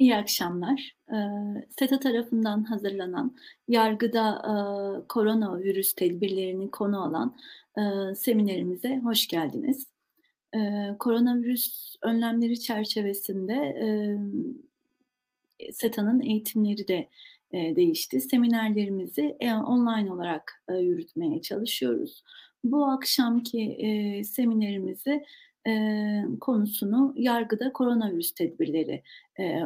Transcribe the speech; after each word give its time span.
İyi 0.00 0.16
akşamlar. 0.16 0.96
SETA 1.78 2.00
tarafından 2.00 2.64
hazırlanan, 2.64 3.36
yargıda, 3.68 4.42
eee, 4.48 5.06
koronavirüs 5.08 5.94
tedbirlerini 5.94 6.70
konu 6.70 7.02
alan, 7.04 7.36
eee, 7.78 8.14
seminerimize 8.16 8.98
hoş 9.04 9.28
geldiniz. 9.28 9.86
Eee, 10.54 10.96
koronavirüs 11.00 11.96
önlemleri 12.02 12.60
çerçevesinde, 12.60 13.54
SETA'nın 15.72 16.20
eğitimleri 16.20 16.88
de, 16.88 17.08
değişti. 17.52 18.20
Seminerlerimizi, 18.20 19.36
online 19.68 20.12
olarak, 20.12 20.64
yürütmeye 20.80 21.42
çalışıyoruz. 21.42 22.24
Bu 22.64 22.86
akşamki, 22.86 23.78
seminerimizi, 24.24 25.24
eee, 25.66 26.24
konusunu 26.40 27.12
yargıda 27.16 27.72
koronavirüs 27.72 28.32
tedbirleri, 28.34 29.02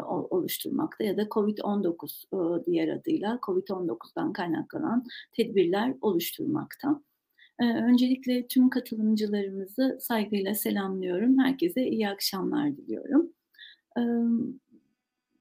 o 0.09 0.28
oluşturmakta 0.30 1.05
ya 1.05 1.16
da 1.16 1.28
COVID-19, 1.30 2.24
ııı, 2.34 2.64
diğer 2.66 2.88
adıyla 2.88 3.38
COVID-19'dan 3.46 4.33
kaynaklanan 4.33 5.05
tedbirler 5.36 5.95
oluşturmakta. 6.00 7.00
Eee, 7.62 7.83
öncelikle 7.84 8.46
tüm 8.48 8.70
katılımcılarımızı 8.70 9.98
saygıyla 10.00 10.55
selamlıyorum. 10.55 11.38
Herkese 11.38 11.86
iyi 11.88 12.08
akşamlar 12.08 12.77
diliyorum. 12.77 13.33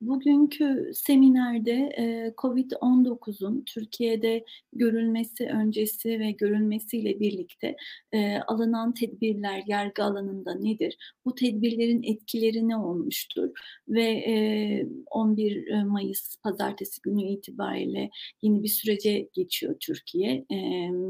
Bugünkü 0.08 0.92
seminerde, 0.94 1.72
eee, 1.98 2.34
COVID-19'un 2.42 3.64
Türkiye'de 3.66 4.46
görülmesi 4.74 5.46
öncesi 5.46 6.20
ve 6.20 6.32
görülmesiyle 6.32 7.20
birlikte, 7.20 7.76
eee, 8.14 8.42
alınan 8.48 8.94
tedbirler 8.94 9.64
yargı 9.68 10.04
alanında 10.04 10.56
nedir? 10.56 10.98
Bu 11.26 11.36
tedbirlerin 11.36 12.04
etkileri 12.04 12.68
ne 12.68 12.78
olmuştur? 12.78 13.50
Ve, 13.90 14.04
eee, 14.12 14.88
11 15.12 15.56
eee, 15.68 15.84
Mayıs 15.84 16.36
pazartesi 16.44 17.02
günü 17.02 17.24
itibariyle 17.24 18.10
yeni 18.42 18.64
bir 18.64 18.68
sürece 18.68 19.30
geçiyor 19.34 19.76
Türkiye. 19.80 20.46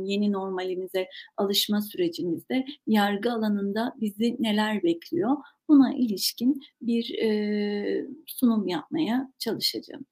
Yeni 0.05 0.31
normalimize 0.31 1.07
alışma 1.37 1.81
sürecimizde 1.81 2.65
yargı 2.87 3.31
alanında 3.33 3.93
bizi 4.01 4.35
neler 4.39 4.83
bekliyor? 4.83 5.37
Buna 5.69 5.93
ilişkin 5.93 6.59
bir, 6.81 7.05
eee, 7.09 8.07
sunum 8.27 8.67
yapmaya 8.67 9.33
çalışacağım. 9.39 10.05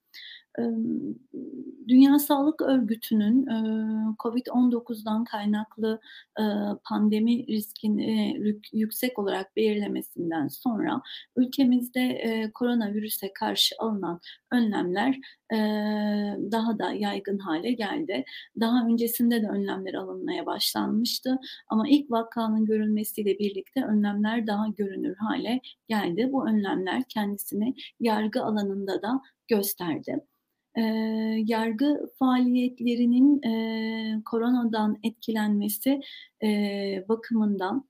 Dünya 1.88 2.20
Sağlık 2.20 2.62
Örgütü'nün, 2.62 3.46
eee, 3.48 4.16
COVID-19'dan 4.24 5.24
kaynaklı, 5.24 6.00
pandemi 6.90 7.48
riskini 7.48 8.36
yük 8.40 8.74
yüksek 8.74 9.20
olarak 9.20 9.56
belirlemesinden 9.56 10.48
sonra 10.48 11.02
ülkemizde, 11.36 12.00
eee, 12.02 12.52
koronavirüse 12.54 13.32
karşı 13.40 13.76
alınan 13.80 14.20
önlemler, 14.52 15.18
daha 16.52 16.80
da 16.80 16.92
yaygın 16.94 17.38
hâle 17.38 17.72
geldi. 17.72 18.24
Daha 18.60 18.86
öncesinde 18.88 19.42
de 19.42 19.48
önlemler 19.48 19.94
alınmaya 19.94 20.46
başlanmıştı 20.46 21.38
ama 21.70 21.88
ilk 21.90 22.12
vakanın 22.12 22.66
görülmesiyle 22.66 23.40
birlikte 23.40 23.84
önlemler 23.86 24.48
daha 24.48 24.68
görünür 24.68 25.16
hâle 25.16 25.62
geldi. 25.88 26.30
Bu 26.32 26.48
önlemler 26.48 27.04
kendisini 27.10 27.74
yargı 28.00 28.44
alanında 28.44 29.02
da 29.02 29.22
gösterdi. 29.48 30.20
Eee, 30.77 31.44
yargı 31.47 32.09
faaliyetlerinin, 32.19 33.41
eee, 33.45 34.22
koronadan 34.25 34.97
etkilenmesi, 35.03 36.02
eee, 36.44 37.05
bakımından 37.09 37.86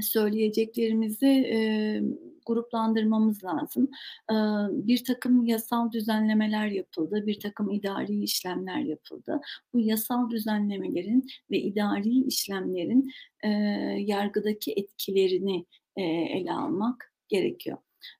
söyleyeceklerimizi, 0.00 1.26
eee, 1.26 2.02
gruplandırmamız 2.46 3.44
lazım. 3.44 3.88
Eee, 4.32 4.36
birtakım 4.72 5.44
yasal 5.46 5.92
düzenlemeler 5.92 6.66
yapıldı, 6.68 7.24
birtakım 7.26 7.70
idari 7.72 8.22
işlemler 8.24 8.80
yapıldı. 8.80 9.40
Bu 9.74 9.80
yasal 9.80 10.30
düzenlemelerin 10.30 11.26
ve 11.50 11.58
idari 11.60 12.10
işlemlerin, 12.26 13.10
eee, 13.44 14.04
yargıdaki 14.06 14.72
etkilerini, 14.76 15.66
eee, 15.98 16.28
ele 16.40 16.52
almak 16.52 17.12
gerekiyor. 17.28 17.78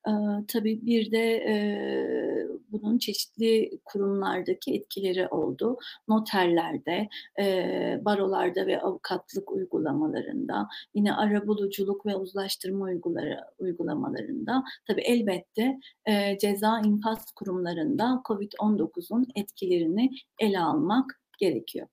Eee, 0.08 0.12
tabii 0.48 0.86
bir 0.86 1.12
de, 1.12 1.18
eee, 1.48 2.29
bunun 2.72 2.98
çeşitli 2.98 3.70
kurumlardaki 3.84 4.74
etkileri 4.74 5.28
oldu. 5.28 5.76
Noterlerde, 6.08 7.08
eee, 7.38 8.00
barolarda 8.04 8.66
ve 8.66 8.80
avukatlık 8.80 9.52
uygulamalarında, 9.52 10.68
yine 10.94 11.14
arabuluculuk 11.14 12.06
ve 12.06 12.16
uzlaştırma 12.16 12.84
uyguları 12.84 13.40
uygulamalarında, 13.58 14.64
tabii 14.86 15.00
elbette, 15.02 15.78
eee, 16.08 16.38
ceza 16.40 16.80
infaz 16.80 17.24
kurumlarında 17.36 18.22
COVID-19'un 18.28 19.26
etkilerini 19.36 20.10
ele 20.40 20.60
almak 20.60 21.20
gerekiyor. 21.38 21.86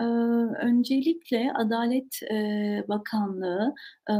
Eee, 0.00 0.06
öncelikle 0.62 1.52
Adalet, 1.54 2.20
eee, 2.30 2.84
Bakanlığı, 2.88 3.74
o 4.10 4.14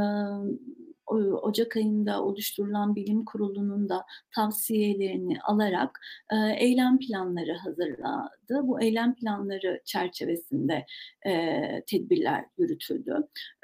ocak 1.21 1.77
ayında 1.77 2.23
oluşturulan 2.23 2.95
bilim 2.95 3.25
kurulunun 3.25 3.89
da 3.89 4.05
tavsiyelerini 4.35 5.37
alarak, 5.41 5.99
eee, 6.31 6.55
eylem 6.59 6.99
planları 6.99 7.53
hazırladı. 7.53 8.61
Bu 8.67 8.81
eylem 8.81 9.15
planları 9.15 9.81
çerçevesinde, 9.85 10.85
eee, 11.25 11.83
tedbirler 11.87 12.45
yürütüldü. 12.57 13.15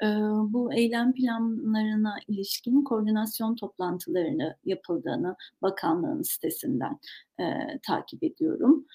Eee, 0.02 0.08
bu 0.48 0.72
eylem 0.74 1.12
planlarına 1.14 2.14
ilişkin 2.28 2.84
koordinasyon 2.84 3.54
toplantılarını 3.56 4.56
yapıldığını 4.64 5.36
bakanlığın 5.62 6.22
sitesinden, 6.22 6.98
takip 7.86 8.24
ediyorum. 8.24 8.86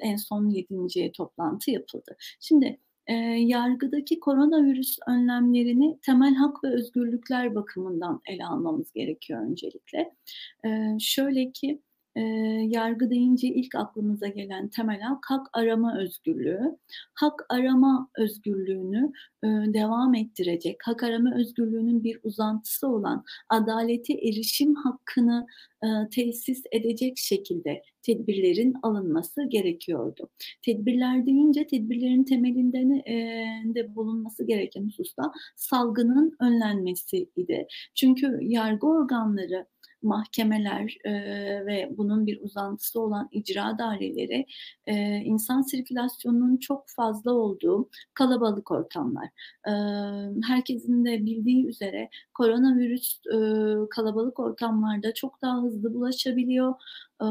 En 0.00 0.16
son 0.16 0.48
7'nci 0.48 1.12
toplantı 1.16 1.70
yapıldı. 1.70 2.16
Şimdi, 2.40 2.78
eee, 3.08 3.16
yargıdaki 3.46 4.20
koronavirüs 4.20 4.98
önlemlerini 5.08 5.98
temel 6.02 6.34
hak 6.34 6.64
ve 6.64 6.68
özgürlükler 6.68 7.54
bakımından 7.54 8.20
ele 8.28 8.44
almamız 8.46 8.92
gerekiyor 8.92 9.42
öncelikle. 9.50 10.12
Eee, 10.64 10.96
şöyle 11.00 11.52
ki, 11.52 11.82
eee, 12.16 12.66
yargı 12.70 13.10
deyince 13.10 13.48
ilk 13.48 13.74
aklımıza 13.74 14.26
gelen 14.28 14.68
temel 14.68 15.00
hak, 15.00 15.24
hak 15.28 15.46
arama 15.52 15.98
özgürlüğü. 15.98 16.60
Hak 17.14 17.46
arama 17.48 18.08
özgürlüğünü, 18.18 19.12
eee, 19.44 19.50
devam 19.74 20.14
ettirecek, 20.14 20.76
hak 20.84 21.02
arama 21.02 21.34
özgürlüğünün 21.36 22.04
bir 22.04 22.20
uzantısı 22.24 22.88
olan 22.88 23.24
adalete 23.48 24.12
erişim 24.14 24.74
hakkını, 24.74 25.46
eee, 25.84 26.08
tesis 26.14 26.62
edecek 26.72 27.18
şekilde 27.18 27.82
tedbirlerin 28.02 28.74
alınması 28.82 29.42
gerekiyordu. 29.48 30.28
Tedbirler 30.62 31.26
deyince 31.26 31.66
tedbirlerin 31.66 32.24
temelinde 32.24 32.76
eee, 33.06 33.74
de 33.74 33.94
bulunması 33.96 34.46
gereken 34.46 34.84
husus 34.86 35.16
da 35.16 35.32
salgının 35.56 36.36
önlenmesiydi. 36.40 37.66
Çünkü 37.94 38.38
yargı 38.42 38.86
organları, 38.86 39.66
mahkemeler, 40.02 40.96
eee, 41.04 41.66
ve 41.66 41.90
bunun 41.98 42.26
bir 42.26 42.40
uzantısı 42.40 43.00
olan 43.00 43.28
icra 43.32 43.78
daireleri, 43.78 44.46
eee, 44.88 45.22
insan 45.24 45.62
sirkülasyonunun 45.62 46.56
çok 46.56 46.84
fazla 46.88 47.32
olduğu 47.32 47.88
kalabalık 48.14 48.70
ortamlar. 48.70 49.28
Eee, 49.66 49.72
herkesin 50.48 51.04
de 51.04 51.26
bildiği 51.26 51.66
üzere 51.66 52.08
koronavirüs, 52.34 53.20
ııı, 53.32 53.88
kalabalık 53.90 54.38
ortamlarda 54.40 55.14
çok 55.14 55.42
daha 55.42 55.62
hızlı 55.62 55.94
bulaşabiliyor. 55.94 56.74
Eee, 57.22 57.26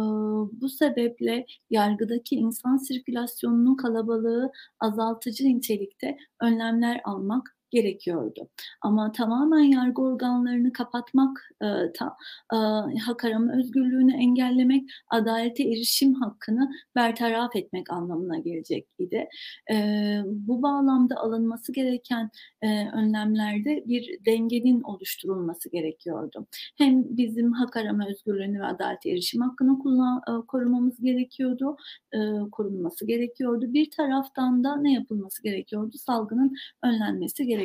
bu 0.62 0.70
sebeple 0.70 1.46
yargıdaki 1.70 2.36
insan 2.36 2.78
sirkülasyonunun 2.78 3.76
kalabalığı 3.76 4.52
azaltıcı 4.80 5.46
nitelikte 5.46 6.18
önlemler 6.42 7.02
almak 7.06 7.55
gerekiyordu. 7.76 8.50
Ama 8.82 9.12
tamamen 9.12 9.60
yargı 9.64 10.02
organlarını 10.02 10.74
kapatmak, 10.74 11.50
eee, 11.62 11.92
ta 12.00 12.16
eee, 12.54 12.98
hak 13.06 13.26
arama 13.26 13.54
özgürlüğünü 13.60 14.14
engellemek, 14.14 14.84
adalete 15.12 15.64
erişim 15.64 16.14
hakkını 16.14 16.70
bertaraf 16.96 17.56
etmek 17.56 17.92
anlamına 17.94 18.38
gelecek 18.40 18.88
idi. 19.00 19.28
Eee, 19.72 20.24
bu 20.26 20.62
bağlamda 20.62 21.16
alınması 21.16 21.74
gereken, 21.74 22.30
eee, 22.64 22.92
önlemlerde 22.96 23.84
bir 23.88 24.20
dengenin 24.26 24.82
oluşturulması 24.82 25.70
gerekiyordu. 25.72 26.48
Hem 26.78 27.18
bizim 27.18 27.52
hak 27.54 27.78
arama 27.78 28.08
özgürlüğünü 28.08 28.60
ve 28.62 28.66
adalete 28.66 29.10
erişim 29.12 29.42
hakkını 29.42 29.80
kullan 29.80 30.22
eee, 30.30 30.34
korumamız 30.48 31.02
gerekiyordu, 31.02 31.78
eee, 32.14 32.34
korunması 32.52 33.08
gerekiyordu. 33.08 33.74
Bir 33.74 33.92
taraftan 33.92 34.64
da 34.64 34.76
ne 34.78 34.94
yapılması 34.94 35.44
gerekiyordu? 35.44 35.98
Salgının 35.98 36.54
önlenmesi 36.84 37.46
gerekiyordu. 37.46 37.65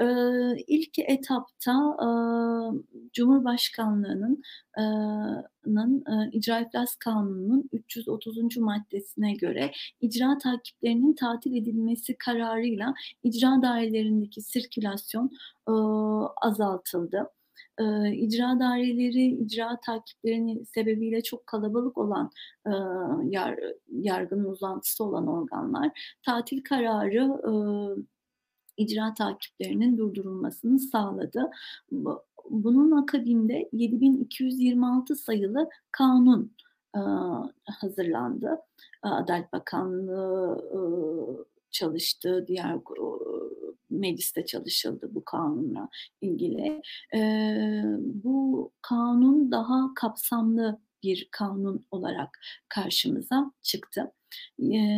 Eee, 0.00 0.64
ilk 0.68 0.98
etapta, 0.98 1.96
eee, 2.02 2.82
Cumhurbaşkanlığının 3.12 4.42
eee, 4.78 4.84
nın, 5.66 6.04
eee, 6.08 6.30
İcra 6.32 6.60
İflas 6.60 6.96
Kanunu'nun 6.96 7.68
330'uncu 7.72 8.60
maddesine 8.60 9.32
göre 9.34 9.70
icra 10.00 10.38
takiplerinin 10.38 11.14
tatil 11.14 11.56
edilmesi 11.56 12.16
kararıyla 12.18 12.94
icra 13.22 13.62
dairelerindeki 13.62 14.40
sirkülasyon, 14.42 15.30
ııı, 15.68 16.28
azaltıldı. 16.42 17.30
eee, 17.80 18.12
icra 18.16 18.60
daireleri, 18.60 19.26
icra 19.26 19.78
takiplerinin 19.86 20.64
sebebiyle 20.64 21.22
çok 21.22 21.46
kalabalık 21.46 21.98
olan, 21.98 22.30
eee, 22.66 22.72
yar 23.30 23.58
yargının 23.92 24.44
uzantısı 24.44 25.04
olan 25.04 25.26
organlar 25.26 26.16
tatil 26.26 26.62
kararı, 26.64 27.24
ııı, 27.46 27.96
icra 28.78 29.14
takiplerinin 29.14 29.98
durdurulmasını 29.98 30.78
sağladı. 30.78 31.50
Bu 31.90 32.22
bunun 32.50 32.90
akabinde 33.02 33.68
7226 33.72 35.16
sayılı 35.16 35.68
kanun, 35.92 36.52
hazırlandı. 37.64 38.58
Adalet 39.02 39.52
Bakanlığı, 39.52 41.48
çalıştı, 41.70 42.44
diğer 42.48 42.76
mecliste 43.90 44.46
çalışıldı 44.46 45.14
bu 45.14 45.24
kanunla 45.24 45.88
ilgili. 46.20 46.82
Bu 47.98 48.72
kanun 48.82 49.52
daha 49.52 49.94
kapsamlı 49.94 50.78
bir 51.02 51.28
kanun 51.30 51.86
olarak 51.90 52.38
karşımıza 52.68 53.52
çıktı. 53.62 54.12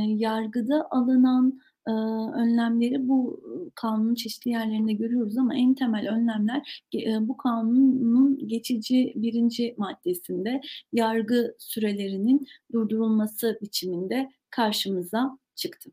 Yargıda 0.06 0.88
alınan, 0.90 1.60
ııı, 1.88 2.32
önlemleri 2.32 3.08
bu 3.08 3.40
kanunun 3.74 4.14
çeşitli 4.14 4.50
yerlerinde 4.50 4.92
görüyoruz 4.92 5.38
ama 5.38 5.54
en 5.56 5.74
temel 5.74 6.08
önlemler 6.10 6.84
eee, 6.92 7.18
bu 7.20 7.36
kanunun 7.36 8.48
geçici 8.48 9.12
1. 9.16 9.74
maddesinde 9.76 10.60
yargı 10.92 11.54
sürelerinin 11.58 12.46
durdurulması 12.72 13.58
biçiminde 13.62 14.30
karşımıza 14.50 15.38
çıktı. 15.54 15.90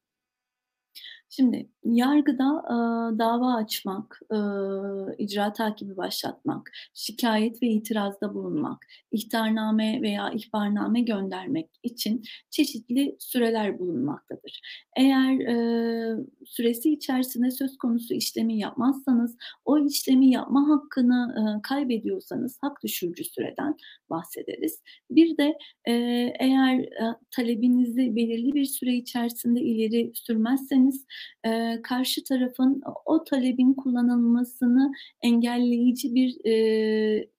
Şimdi 1.30 1.70
yargıda, 1.84 2.44
aaa, 2.46 3.20
dava 3.20 3.54
açmak, 3.56 4.20
ııı, 4.34 5.16
icra 5.18 5.54
takibi 5.54 5.98
başlatmak, 5.98 6.72
şikâyet 6.94 7.64
ve 7.64 7.68
itirazda 7.68 8.34
bulunmak, 8.34 8.86
ihtarname 9.12 10.02
veya 10.02 10.32
ihbarname 10.32 11.02
göndermek 11.02 11.70
için 11.84 12.22
çeşitli 12.50 13.16
süreler 13.20 13.80
bulunmaktadır. 13.80 14.62
Eğer, 14.98 15.34
eee, 15.40 16.26
süresi 16.46 16.94
içerisinde 16.94 17.52
söz 17.52 17.78
konusu 17.78 18.14
işlemi 18.14 18.58
yapmazsanız, 18.60 19.38
o 19.66 19.80
işlemi 19.86 20.30
yapma 20.32 20.70
hakkını, 20.70 21.34
ııı, 21.38 21.62
kaybediyorsanız 21.64 22.58
hak 22.62 22.84
düşürücü 22.84 23.24
süreden 23.24 23.76
bahsederiz. 24.10 24.82
Bir 25.12 25.38
de, 25.38 25.58
eee, 25.88 26.34
eğer, 26.40 26.78
eee, 26.80 27.16
talebinizi 27.32 28.16
belirli 28.16 28.54
bir 28.54 28.66
süre 28.66 28.94
içerisinde 28.96 29.62
ileri 29.62 30.12
sürmezseniz, 30.16 31.06
eee, 31.46 31.80
karşı 31.84 32.24
tarafın 32.24 32.82
o 33.06 33.24
talebin 33.24 33.74
kullanılmasını 33.74 34.92
engelleyici 35.22 36.16
bir, 36.16 36.36
eee, 36.46 37.30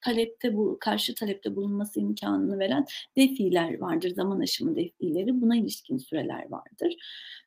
talepte 0.00 0.56
bu 0.56 0.76
karşı 0.80 1.14
talepte 1.14 1.56
bulunması 1.56 2.00
imkânını 2.00 2.58
veren 2.58 2.84
defîler 3.16 3.78
vardır, 3.80 4.10
zaman 4.10 4.40
aşımı 4.40 4.76
defîleri. 4.76 5.40
Buna 5.40 5.56
ilişkin 5.56 5.98
süreler 5.98 6.50
vardır. 6.50 6.94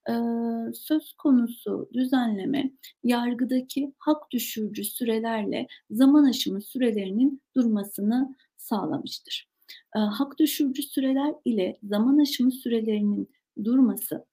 Eee, 0.09 0.73
söz 0.73 1.13
konusu 1.13 1.89
düzenleme 1.93 2.71
yargıdaki 3.03 3.93
hak 3.97 4.31
düşürücü 4.31 4.83
sürelerle 4.83 5.67
zaman 5.91 6.23
aşımı 6.29 6.61
sürelerinin 6.61 7.41
durmasını 7.55 8.35
sağlamıştır. 8.57 9.47
Eee, 9.95 10.01
hak 10.01 10.39
düşürücü 10.39 10.83
süreler 10.83 11.33
ile 11.45 11.77
zaman 11.83 12.17
aşımı 12.17 12.51
sürelerinin 12.51 13.29
durması, 13.63 14.25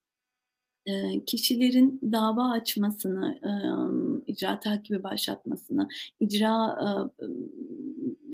kişilerin 1.27 1.99
dava 2.11 2.51
açmasını, 2.51 3.39
icra 4.27 4.59
takibi 4.59 5.03
başlatmasını, 5.03 5.87
icra, 6.19 6.51
aaa, 6.51 7.09
ımm, 7.21 7.51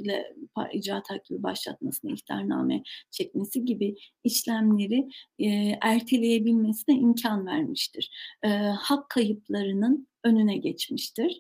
le 0.07 0.36
pa 0.56 0.69
icra 0.74 1.04
takibi 1.04 1.44
başlatmasını, 1.44 2.12
ihtarname 2.12 2.84
çekmesi 3.12 3.66
gibi 3.66 3.96
işlemleri, 4.24 5.07
erteleyebilmesine 5.81 6.96
imkân 6.96 7.46
vermiştir. 7.46 8.12
Hak 8.78 9.10
kayıplarının 9.10 10.08
önüne 10.24 10.57
geçmiştir. 10.57 11.39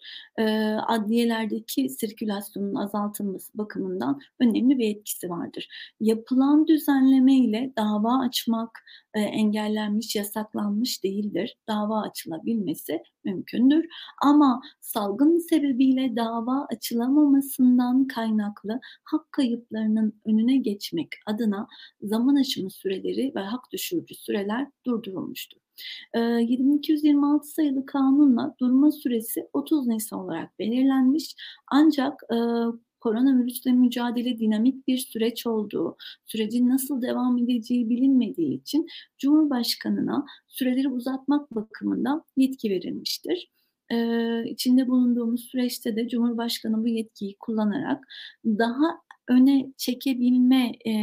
Adliyelerdeki 0.87 1.89
sirkülasyonun 1.89 2.75
azaltılması 2.75 3.57
bakımından 3.57 4.19
önemli 4.39 4.77
bir 4.77 4.89
etkisi 4.89 5.29
vardır. 5.29 5.67
Yapılan 5.99 6.67
düzenleme 6.67 7.35
ile 7.35 7.73
dava 7.77 8.19
açmak, 8.19 8.83
engellenmiş, 9.13 10.15
yasaklanmış 10.15 11.03
değildir. 11.03 11.57
Dava 11.67 12.01
açılabilmesi 12.01 13.03
mümkündür 13.23 13.85
ama 14.21 14.61
salgın 14.81 15.37
sebebiyle 15.37 16.15
dava 16.15 16.67
açılamamasından 16.71 18.07
kaynaklı 18.07 18.79
hak 19.03 19.31
kayıplarının 19.31 20.21
önüne 20.25 20.57
geçmek 20.57 21.09
adına 21.25 21.67
zaman 22.01 22.35
aşımı 22.35 22.71
süreleri 22.71 23.31
ve 23.35 23.39
hak 23.39 23.71
düşürücü 23.71 24.15
süreler 24.15 24.67
durdurulmuştur. 24.85 25.68
Eee, 26.15 26.39
2226 26.41 27.47
sayılı 27.47 27.85
kanunla 27.85 28.55
durma 28.61 28.91
süresi 28.91 29.41
30 29.53 29.87
Nisan 29.87 30.19
olarak 30.19 30.59
belirlenmiş 30.59 31.35
ancak, 31.71 32.13
ııı, 32.31 32.79
koronavirüsle 32.99 33.71
mücadele 33.71 34.39
dinamik 34.39 34.87
bir 34.87 34.97
süreç 34.97 35.47
olduğu, 35.47 35.97
sürecin 36.25 36.69
nasıl 36.69 37.01
devam 37.01 37.37
edeceği 37.37 37.89
bilinmediği 37.89 38.61
için 38.61 38.87
Cumhurbaşkanı'na 39.17 40.25
süreleri 40.47 40.87
uzatmak 40.89 41.55
bakımından 41.55 42.23
yetki 42.37 42.69
verilmiştir. 42.69 43.49
Eee, 43.91 44.43
içinde 44.49 44.87
bulunduğumuz 44.87 45.41
süreçte 45.41 45.95
de 45.95 46.07
Cumhurbaşkanı 46.09 46.83
bu 46.83 46.87
yetkiyi 46.87 47.35
kullanarak 47.39 48.03
daha 48.45 48.99
öne 49.29 49.73
çekebilme 49.77 50.71
eee, 50.85 50.93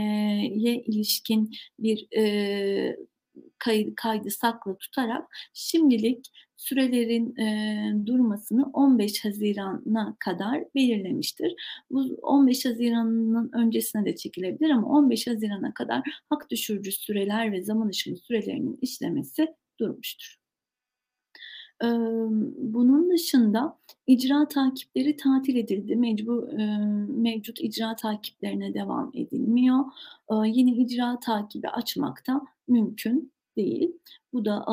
ye 0.57 0.83
ilişkin 0.87 1.51
bir, 1.79 2.07
eee, 2.13 2.97
kayı 3.59 3.95
kaydı 3.97 4.31
saklı 4.31 4.77
tutarak 4.79 5.25
şimdilik 5.55 6.27
sürelerin, 6.57 7.35
eee, 7.39 8.07
durmasını 8.07 8.65
15 8.73 9.25
Haziran'a 9.25 10.17
kadar 10.21 10.65
belirlemiştir. 10.75 11.55
Bu 11.91 12.01
15 12.23 12.65
Haziran'ın 12.67 13.51
öncesine 13.53 14.05
de 14.05 14.17
çekilebilir 14.17 14.71
ama 14.71 14.89
15 14.89 15.27
Haziran'a 15.27 15.75
kadar 15.75 16.03
hak 16.31 16.51
düşürücü 16.51 16.93
süreler 16.93 17.53
ve 17.53 17.63
zaman 17.63 17.89
aşımı 17.89 18.17
sürelerinin 18.17 18.79
işlemesi 18.83 19.47
durmuştur. 19.81 20.46
Emm, 21.83 22.55
bunun 22.59 23.11
dışında 23.11 23.79
icra 24.07 24.49
takipleri 24.49 25.17
tatil 25.17 25.57
edildi. 25.57 25.97
Mecbu 25.97 26.49
eee, 26.59 26.79
mevcut 27.09 27.61
icra 27.61 27.97
takiplerine 27.97 28.75
devam 28.75 29.11
edilmiyor. 29.15 29.85
Aaa, 30.29 30.47
yeni 30.47 30.71
icra 30.83 31.21
takibi 31.21 31.69
açmak 31.69 32.27
da 32.27 32.41
mümkün 32.69 33.33
değil. 33.57 33.93
Bu 34.37 34.45
da, 34.45 34.65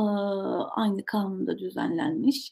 aynı 0.76 1.06
kanunda 1.06 1.58
düzenlenmiş. 1.60 2.52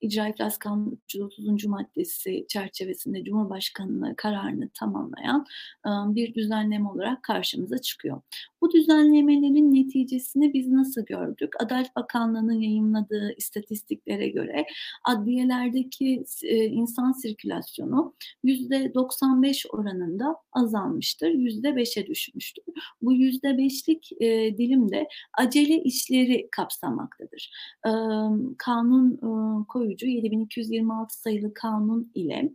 İcra 0.00 0.28
İflas 0.28 0.58
Kanunu 0.58 0.92
330. 1.04 1.66
maddesi 1.66 2.46
çerçevesinde 2.48 3.24
Cumhurbaşkanlığı 3.24 4.14
kararını 4.16 4.68
tamamlayan, 4.74 5.46
bir 5.86 6.34
düzenleme 6.34 6.88
olarak 6.88 7.22
karşımıza 7.22 7.78
çıkıyor. 7.78 8.20
Bu 8.60 8.72
düzenlemelerin 8.72 9.74
neticesini 9.74 10.54
biz 10.54 10.68
nasıl 10.68 11.04
gördük? 11.04 11.52
Adalet 11.60 11.96
Bakanlığı'nın 11.96 12.60
yayımladığı 12.60 13.32
istatistiklere 13.36 14.28
göre 14.28 14.66
adliyelerdeki 15.04 16.24
insan 16.52 17.12
sirkülasyonu 17.12 18.14
%95 18.44 19.66
oranında 19.70 20.36
azalmıştır, 20.52 21.28
%5'e 21.30 22.06
düşmüştür. 22.06 22.64
Bu 23.02 23.14
%5'lik 23.14 24.10
eee, 24.20 24.58
dilim 24.58 24.90
de 24.90 25.08
işleri 25.82 26.48
kapsamaktadır. 26.52 27.50
Kanun, 28.58 29.64
koyucu 29.64 30.06
7226 30.06 31.20
sayılı 31.20 31.54
kanun 31.54 32.10
ile, 32.14 32.52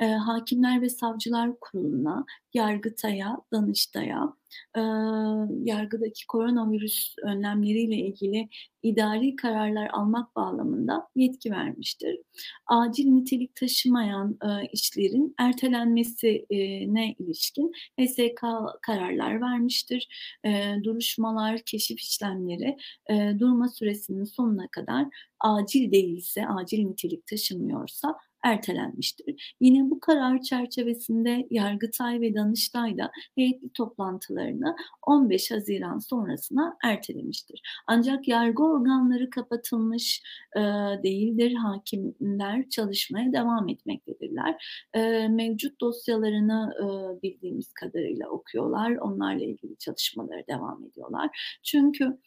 eee, 0.00 0.06
Hakimler 0.08 0.82
ve 0.82 0.88
Savcılar 0.88 1.50
Kurulu'na, 1.60 2.24
Yargıtay'a, 2.54 3.36
Danıştay'a, 3.52 4.34
ııı, 4.78 5.48
yargıdaki 5.64 6.26
koronavirüs 6.26 7.14
önlemleriyle 7.24 7.96
ilgili 7.96 8.48
idari 8.82 9.36
kararlar 9.36 9.88
almak 9.92 10.36
bağlamında 10.36 11.08
yetki 11.16 11.50
vermiştir. 11.50 12.18
Acil 12.66 13.06
nitelik 13.06 13.54
taşımayan, 13.54 14.38
ııı, 14.44 14.62
işlerin 14.72 15.34
ertelenmesi 15.38 16.46
eee, 16.50 16.94
ne 16.94 17.12
ilişkin 17.18 17.72
HSK 18.00 18.42
kararlar 18.82 19.40
vermiştir. 19.40 20.08
Eee, 20.44 20.80
duruşmalar, 20.84 21.58
keşif 21.66 22.00
işlemleri, 22.00 22.76
eee, 23.10 23.36
durma 23.38 23.68
süresinin 23.68 24.24
sonuna 24.24 24.68
kadar 24.68 25.06
acil 25.40 25.92
değilse, 25.92 26.46
acil 26.48 26.84
nitelik 26.84 27.26
taşımıyorsa 27.26 28.14
ertelenmiştir. 28.42 29.56
Yine 29.60 29.90
bu 29.90 30.00
karar 30.00 30.40
çerçevesinde 30.40 31.46
Yargıtay 31.50 32.20
ve 32.20 32.34
Danıştay 32.34 32.98
da 32.98 33.10
heyetli 33.34 33.70
toplantılarını 33.70 34.76
15 35.06 35.50
Haziran 35.50 35.98
sonrasına 35.98 36.76
ertelemiştir. 36.84 37.62
Ancak 37.86 38.28
yargı 38.28 38.62
organları 38.62 39.30
kapatılmış 39.30 40.22
e, 40.56 40.60
değildir. 41.02 41.54
Hakimler 41.54 42.68
çalışmaya 42.68 43.32
devam 43.32 43.68
etmektedirler. 43.68 44.86
E, 44.94 45.28
mevcut 45.28 45.80
dosyalarını 45.80 46.72
e, 46.78 47.22
bildiğimiz 47.22 47.72
kadarıyla 47.72 48.28
okuyorlar. 48.28 48.96
Onlarla 48.96 49.44
ilgili 49.44 49.76
çalışmaları 49.78 50.44
devam 50.48 50.84
ediyorlar. 50.84 51.58
Çünkü 51.62 52.18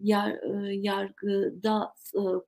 yar, 0.00 0.38
yargıda 0.72 1.94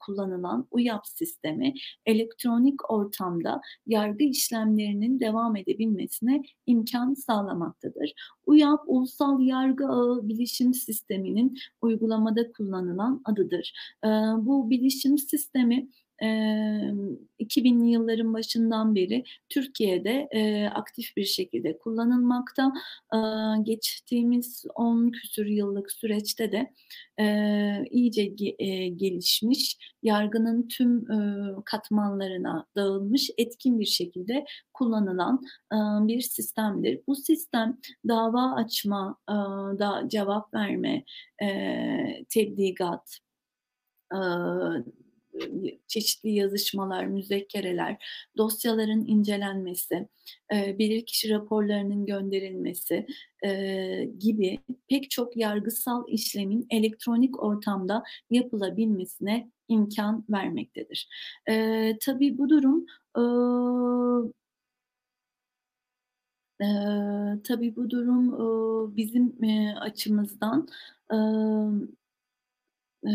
kullanılan 0.01 0.67
UYAP 0.71 1.07
sistemi 1.07 1.75
elektronik 2.07 2.91
ortamda 2.91 3.61
yargı 3.87 4.25
işlemlerinin 4.25 5.21
devam 5.21 5.57
edebilmesine 5.57 6.43
imkan 6.67 7.15
sağlamaktadır. 7.15 8.13
UYAP 8.47 8.81
Ulusal 8.87 9.41
Yargı 9.41 9.87
Ağı 9.87 10.29
Bilişim 10.29 10.75
Sistemi'nin 10.75 11.59
uygulamada 11.83 12.53
kullanılan 12.53 13.23
adıdır. 13.25 13.73
Bu 14.39 14.71
bilişim 14.71 15.19
sistemi 15.19 15.89
2000'li 16.21 17.91
yılların 17.91 18.35
başından 18.35 18.95
beri 18.95 19.25
Türkiye'de 19.49 20.29
aktif 20.75 21.17
bir 21.17 21.25
şekilde 21.25 21.79
kullanılmakta. 21.79 22.73
geçtiğimiz 23.63 24.65
10 24.75 25.11
küsur 25.11 25.47
yıllık 25.47 25.93
süreçte 25.93 26.53
de 26.53 26.73
iyice 27.91 28.25
gelişmiş, 28.97 29.79
yargının 30.03 30.69
tüm 30.69 31.05
katmanlarına 31.65 32.67
dağılmış, 32.77 33.31
etkin 33.39 33.81
bir 33.81 33.87
şekilde 33.87 34.45
kullanılan 34.75 35.43
bir 36.09 36.21
sistemdir. 36.21 37.01
Bu 37.07 37.17
sistem 37.17 37.79
dava 38.09 38.55
açma, 38.55 39.19
da 39.79 40.05
cevap 40.09 40.55
verme, 40.55 41.05
tebligat, 42.29 43.19
çeşitli 45.87 46.31
yazışmalar, 46.31 47.07
müzekkereler, 47.07 47.97
dosyaların 48.37 49.07
incelenmesi, 49.07 50.09
e, 50.55 50.79
bilirkişi 50.79 51.31
raporlarının 51.31 52.07
gönderilmesi 52.07 53.07
gibi 54.19 54.59
pek 54.89 55.11
çok 55.11 55.37
yargısal 55.37 56.05
işlemin 56.09 56.67
elektronik 56.71 57.43
ortamda 57.43 58.03
yapılabilmesine 58.31 59.51
imkan 59.69 60.25
vermektedir. 60.31 61.09
E, 61.49 61.93
tabii 62.01 62.39
bu 62.39 62.49
durum 62.49 62.87
e, 66.61 66.67
tabii 67.45 67.77
bu 67.77 67.91
durum 67.91 68.35
e, 68.35 68.97
bizim 68.97 69.45
e, 69.45 69.75
açımızdan 69.81 70.69
e, 71.13 71.17
e, 73.07 73.13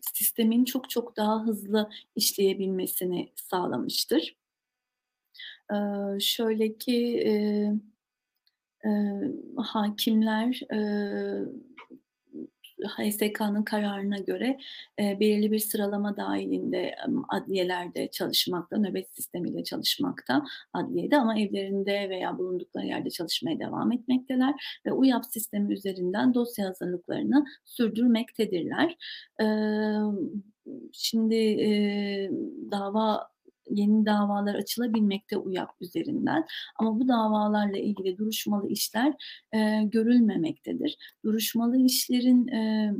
sistemin 0.00 0.64
çok 0.64 0.90
çok 0.90 1.16
daha 1.16 1.46
hızlı 1.46 1.90
işleyebilmesini 2.16 3.28
sağlamıştır. 3.36 4.36
Ee, 5.72 6.20
şöyle 6.20 6.78
ki 6.78 7.18
e, 7.26 7.32
e, 8.88 8.90
hakimler 9.56 10.60
e, 10.72 10.78
HSK'nın 12.88 13.62
kararına 13.62 14.18
göre 14.18 14.58
e, 15.00 15.20
belirli 15.20 15.52
bir 15.52 15.58
sıralama 15.58 16.16
dahilinde 16.16 16.94
adliyelerde 17.28 18.10
çalışmakta, 18.10 18.78
nöbet 18.78 19.14
sistemiyle 19.14 19.64
çalışmakta 19.64 20.44
adliyede 20.72 21.16
ama 21.16 21.38
evlerinde 21.38 22.08
veya 22.10 22.38
bulundukları 22.38 22.86
yerde 22.86 23.10
çalışmaya 23.10 23.58
devam 23.58 23.92
etmekteler 23.92 24.80
ve 24.86 24.92
UYAP 24.92 25.24
sistemi 25.26 25.74
üzerinden 25.74 26.34
dosya 26.34 26.68
hazırlıklarını 26.68 27.44
sürdürmektedirler. 27.64 28.96
E, 29.40 29.46
şimdi 30.92 31.36
e, 31.36 31.70
dava 32.70 33.33
yeni 33.70 34.06
davalar 34.06 34.54
açılabilmekte 34.54 35.36
UYAP 35.36 35.70
üzerinden 35.80 36.46
ama 36.76 37.00
bu 37.00 37.08
davalarla 37.08 37.78
ilgili 37.78 38.18
duruşmalı 38.18 38.68
işler 38.68 39.14
e, 39.52 39.82
görülmemektedir. 39.84 40.96
Duruşmalı 41.24 41.78
işlerin 41.78 42.48
e, 42.48 42.92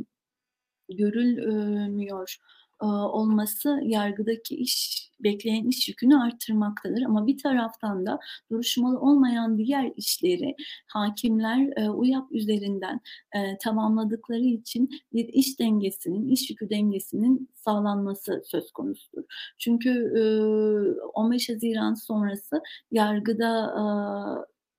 görülmüyor 0.88 2.38
olması 2.81 3.81
yargıdaki 3.83 4.57
iş 4.57 5.04
bekleyen 5.21 5.64
iş 5.64 5.88
yükünü 5.88 6.16
arttırmaktadır. 6.16 7.02
Ama 7.02 7.26
bir 7.26 7.38
taraftan 7.38 8.07
da 8.07 8.19
duruşmalı 8.50 9.00
olmayan 9.00 9.59
diğer 9.59 9.93
işleri 9.97 10.57
hakimler 10.87 11.73
e, 11.76 11.90
UYAP 11.90 12.33
üzerinden 12.33 13.00
e, 13.37 13.59
tamamladıkları 13.59 14.45
için 14.45 14.90
bir 15.12 15.28
iş 15.28 15.61
dengesinin, 15.61 16.28
iş 16.28 16.50
yükü 16.50 16.71
dengesinin 16.71 17.49
sağlanması 17.54 18.43
söz 18.47 18.73
konusudur. 18.73 19.25
Çünkü 19.59 19.90
e, 19.90 20.23
15 21.14 21.49
Haziran 21.49 21.95
sonrası 21.95 22.62
yargıda 22.90 23.66
e, 23.66 23.85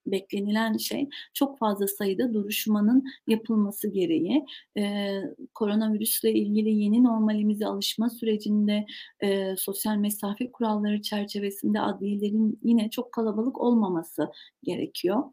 beklenilen 0.07 0.77
şey 0.77 1.09
çok 1.33 1.59
fazla 1.59 1.87
sayıda 1.87 2.33
duruşmanın 2.33 3.03
yapılması 3.27 3.87
gereği. 3.87 4.45
E, 4.77 5.11
koronavirüsle 5.53 6.33
ilgili 6.33 6.69
yeni 6.69 7.03
normalimize 7.03 7.65
alışma 7.65 8.09
sürecinde 8.09 8.85
e, 9.19 9.55
sosyal 9.57 9.95
mesafe 9.95 10.51
kuralları 10.51 11.01
çerçevesinde 11.01 11.81
adliyelerin 11.81 12.59
yine 12.63 12.89
çok 12.89 13.11
kalabalık 13.11 13.61
olmaması 13.61 14.31
gerekiyor. 14.63 15.23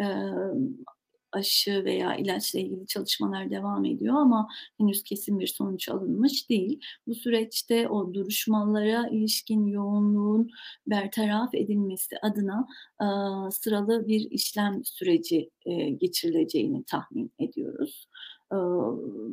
E, 0.00 0.04
aşı 1.32 1.84
veya 1.84 2.16
ilaçla 2.16 2.58
ilgili 2.58 2.86
çalışmalar 2.86 3.50
devam 3.50 3.84
ediyor 3.84 4.14
ama 4.14 4.48
henüz 4.78 5.02
kesin 5.02 5.40
bir 5.40 5.46
sonuç 5.46 5.88
alınmış 5.88 6.50
değil. 6.50 6.80
Bu 7.06 7.14
süreçte 7.14 7.88
o 7.88 8.14
duruşmalara 8.14 9.08
ilişkin 9.08 9.66
yoğunluğun 9.66 10.50
bertaraf 10.86 11.54
edilmesi 11.54 12.16
adına 12.22 12.66
e, 13.00 13.06
sıralı 13.50 14.08
bir 14.08 14.30
işlem 14.30 14.84
süreci 14.84 15.50
e, 15.66 15.90
geçirileceğini 15.90 16.84
tahmin 16.84 17.32
ediyoruz 17.38 18.08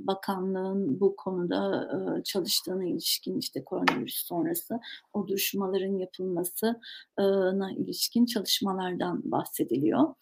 bakanlığın 0.07 0.99
bu 0.99 1.15
konuda 1.15 1.89
çalıştığına 2.23 2.85
ilişkin 2.85 3.39
işte 3.39 3.63
koronavirüs 3.63 4.25
sonrası 4.27 4.79
o 5.13 5.27
duruşmaların 5.27 5.97
yapılmasına 5.97 7.71
ilişkin 7.77 8.25
çalışmalardan 8.25 9.31
bahsediliyor 9.31 10.15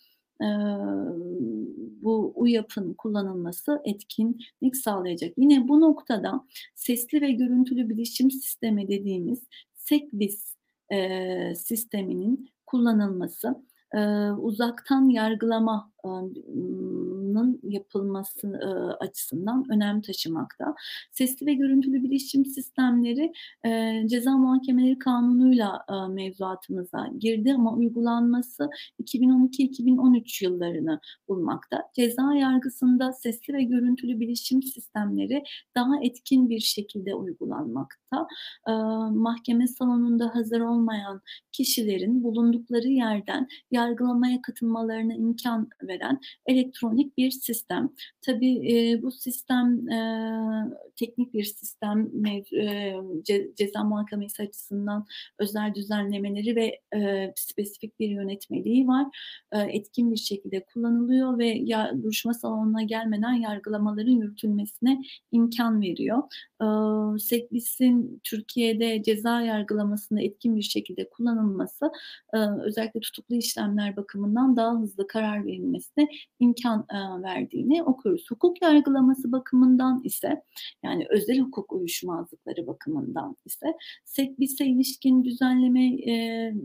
bu 2.01 2.34
UYAP'ın 2.36 2.94
kullanılması 2.94 3.82
etkinlik 3.84 4.75
sağlayacak. 4.75 5.34
Yine 5.38 5.67
bu 5.67 5.82
noktada 5.82 6.46
sesli 6.75 7.22
ve 7.22 7.32
görüntülü 7.32 7.89
bilişim 7.89 8.32
sistemi 8.32 8.88
dediğimiz 8.88 9.44
SECBIS 9.74 10.56
e, 10.91 11.56
sisteminin 11.56 12.50
kullanılması 12.65 13.63
e, 13.96 14.00
uzaktan 14.32 15.10
yargılamanın 17.38 17.60
yapılması 17.63 18.48
e, 18.48 18.67
açısından 19.03 19.65
önem 19.72 20.01
taşımakta. 20.01 20.75
Sesli 21.12 21.46
ve 21.46 21.53
görüntülü 21.53 22.03
bilişim 22.03 22.46
sistemleri 22.46 23.32
e, 23.65 24.03
ceza 24.08 24.38
muhakemeleri 24.38 25.00
kanunuyla 25.00 25.86
e, 25.89 26.13
mevzuatımıza 26.13 27.08
girdi 27.20 27.53
ama 27.53 27.74
uygulanması 27.74 28.70
2012-2013 29.03 30.44
yıllarını 30.44 31.00
bulmakta. 31.27 31.84
Ceza 31.96 32.34
yargısında 32.36 33.13
sesli 33.13 33.53
ve 33.53 33.63
görüntülü 33.63 34.20
bilişim 34.20 34.63
sistemleri 34.63 35.44
daha 35.75 35.94
etkin 36.03 36.50
bir 36.50 36.60
şekilde 36.60 37.15
uygulanmakta. 37.15 38.27
E, 38.67 38.72
mahkeme 39.12 39.67
salonunda 39.67 40.36
hazır 40.36 40.62
olmayan 40.62 41.22
kişilerin 41.51 42.24
bulundukları 42.24 42.88
yerden 42.88 43.48
yargılamaya 43.72 44.41
katılmalarına 44.41 45.13
imkan 45.13 45.70
veren 45.84 46.20
elektronik 46.46 47.17
bir 47.17 47.27
sistem. 47.32 47.90
Tabii 48.22 48.74
e, 48.74 49.02
bu 49.04 49.12
sistem 49.12 49.90
e, 49.90 49.98
teknik 50.96 51.34
bir 51.34 51.44
sistem 51.44 52.26
e, 52.26 52.44
ce, 53.24 53.52
ceza 53.56 53.84
muhakemesi 53.84 54.44
açısından 54.44 55.06
özel 55.40 55.76
düzenlemeleri 55.76 56.56
ve 56.56 56.80
e, 56.96 57.34
spesifik 57.36 58.00
bir 58.00 58.10
yönetmeliği 58.10 58.88
var. 58.88 59.06
E, 59.52 59.60
etkin 59.60 60.12
bir 60.12 60.18
şekilde 60.18 60.64
kullanılıyor 60.64 61.38
ve 61.38 61.48
ya, 61.48 61.94
duruşma 62.04 62.34
salonuna 62.34 62.84
gelmeden 62.84 63.34
yargılamaların 63.34 64.12
yürütülmesine 64.12 65.02
imkan 65.32 65.82
veriyor. 65.82 66.24
E, 66.62 67.20
SEKBİS'in 67.20 68.22
Türkiye'de 68.24 69.04
ceza 69.04 69.42
yargılamasında 69.42 70.22
etkin 70.22 70.56
bir 70.56 70.62
şekilde 70.62 71.10
kullanılması 71.10 71.92
e, 72.34 72.38
özellikle 72.38 73.00
tutuklu 73.00 73.36
işlem 73.36 73.68
işlemler 73.68 73.96
bakımından 73.96 74.58
daha 74.58 74.80
hızlı 74.80 75.08
karar 75.08 75.46
verilmesine 75.46 76.08
imkan 76.40 76.86
e, 76.94 76.98
eee, 77.16 77.22
verdiğini 77.24 77.84
okuruz. 77.84 78.26
Hukuk 78.32 78.62
yargılaması 78.62 79.32
bakımından 79.32 80.02
ise, 80.04 80.42
yani 80.84 81.06
özel 81.10 81.40
hukuk 81.40 81.74
uyuşmazlıkları 81.74 82.68
bakımından 82.68 83.36
ise 83.46 83.68
SECBİS'e 84.06 84.66
ilişkin 84.66 85.24
düzenleme, 85.24 85.86
eee, 85.96 86.56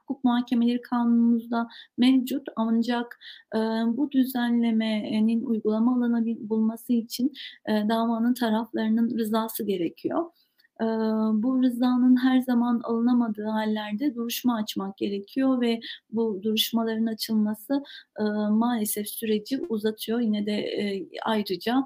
hukuk 0.00 0.24
muhakemeleri 0.24 0.80
kanunumuzda 0.80 1.68
mevcut 1.98 2.48
ancak, 2.56 3.18
eee, 3.54 3.60
bu 3.86 4.10
düzenlemenin 4.12 5.42
uygulama 5.44 5.96
alanı 5.96 6.24
bulması 6.50 6.92
için, 6.92 7.32
eee, 7.68 7.86
davanın 7.88 8.34
taraflarının 8.34 9.18
rızası 9.18 9.64
gerekiyor. 9.66 10.24
Bu 11.32 11.62
rızanın 11.62 12.16
her 12.16 12.40
zaman 12.40 12.80
alınamadığı 12.84 13.44
hâllerde 13.44 14.14
duruşma 14.14 14.56
açmak 14.56 14.96
gerekiyor 14.96 15.60
ve 15.60 15.80
bu 16.10 16.40
duruşmaların 16.42 17.06
açılması, 17.06 17.82
maalesef 18.50 19.08
süreci 19.08 19.60
uzatıyor. 19.68 20.20
Yine 20.20 20.46
de, 20.46 20.66
ayrıca, 21.24 21.84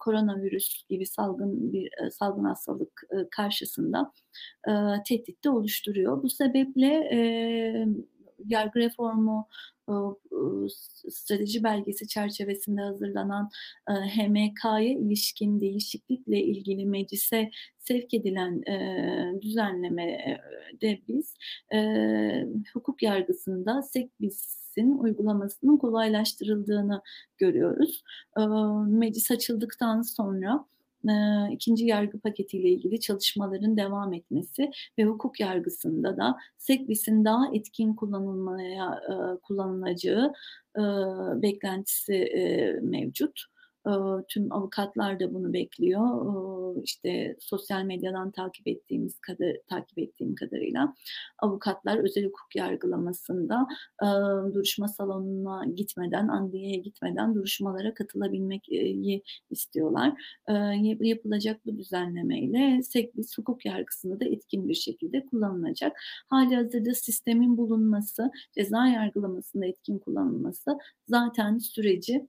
koronavirüs 0.00 0.82
gibi 0.88 1.06
salgın 1.06 1.72
bir, 1.72 1.90
salgın 2.10 2.44
hastalık, 2.44 3.02
karşısında, 3.30 4.12
tehdit 5.08 5.44
de 5.44 5.50
oluşturuyor. 5.50 6.22
Bu 6.22 6.30
sebeple, 6.30 7.10
yargı 8.46 8.78
reformu, 8.80 9.48
strateji 11.10 11.64
belgesi 11.64 12.08
çerçevesinde 12.08 12.80
hazırlanan, 12.80 13.50
HMK'ya 13.88 14.80
ilişkin 14.92 15.60
değişiklikle 15.60 16.42
ilgili 16.42 16.86
meclise 16.86 17.50
sevk 17.78 18.14
edilen, 18.14 18.62
eee, 18.66 19.42
düzenlemede 19.42 21.00
biz, 21.08 21.34
hukuk 22.74 23.02
yargısında 23.02 23.82
SECBİS'in 23.82 24.98
uygulamasının 24.98 25.76
kolaylaştırıldığını 25.76 27.02
görüyoruz. 27.38 28.02
Meclis 28.88 29.30
açıldıktan 29.30 30.02
sonra, 30.02 30.64
eee, 31.08 31.48
2'nci 31.52 31.84
yargı 31.86 32.20
paketiyle 32.20 32.68
ilgili 32.68 33.00
çalışmaların 33.00 33.76
devam 33.76 34.12
etmesi 34.12 34.70
ve 34.98 35.04
hukuk 35.04 35.40
yargısında 35.40 36.16
da 36.16 36.36
SECBİS'in 36.58 37.24
daha 37.24 37.44
etkin 37.54 37.94
kullanılmaya, 37.94 39.00
ııı, 39.10 39.40
kullanılacağı, 39.42 40.32
ııı, 40.78 41.42
beklentisi, 41.42 42.14
eee, 42.14 42.78
mevcut. 42.82 43.40
Tüm 44.28 44.52
avukatlar 44.52 45.20
da 45.20 45.34
bunu 45.34 45.52
bekliyor. 45.52 46.02
İşte, 46.82 47.36
sosyal 47.40 47.82
medyadan 47.82 48.30
takip 48.30 48.68
ettiğimiz 48.68 49.18
kada 49.18 49.44
takip 49.68 49.98
ettiğim 49.98 50.34
kadarıyla 50.34 50.94
avukatlar 51.38 51.98
özel 51.98 52.24
hukuk 52.24 52.56
yargılamasında, 52.56 53.66
duruşma 54.54 54.88
salonuna 54.88 55.64
gitmeden, 55.76 56.28
adliyeye 56.28 56.76
gitmeden 56.76 57.34
duruşmalara 57.34 57.94
katılabilmek 57.94 58.68
eee, 58.68 58.88
yi 58.88 59.22
istiyorlar. 59.50 60.12
Yapılacak 61.00 61.66
bu 61.66 61.78
düzenlemeyle 61.78 62.82
SECBİS 62.82 63.38
hukuk 63.38 63.66
yargısında 63.66 64.20
da 64.20 64.24
etkin 64.24 64.68
bir 64.68 64.74
şekilde 64.74 65.26
kullanılacak. 65.26 65.96
Hâlihazırda 66.30 66.94
sistemin 66.94 67.56
bulunması, 67.56 68.30
ceza 68.52 68.86
yargılamasında 68.86 69.66
etkin 69.66 69.98
kullanılması 69.98 70.78
zaten 71.08 71.58
süreci 71.58 72.28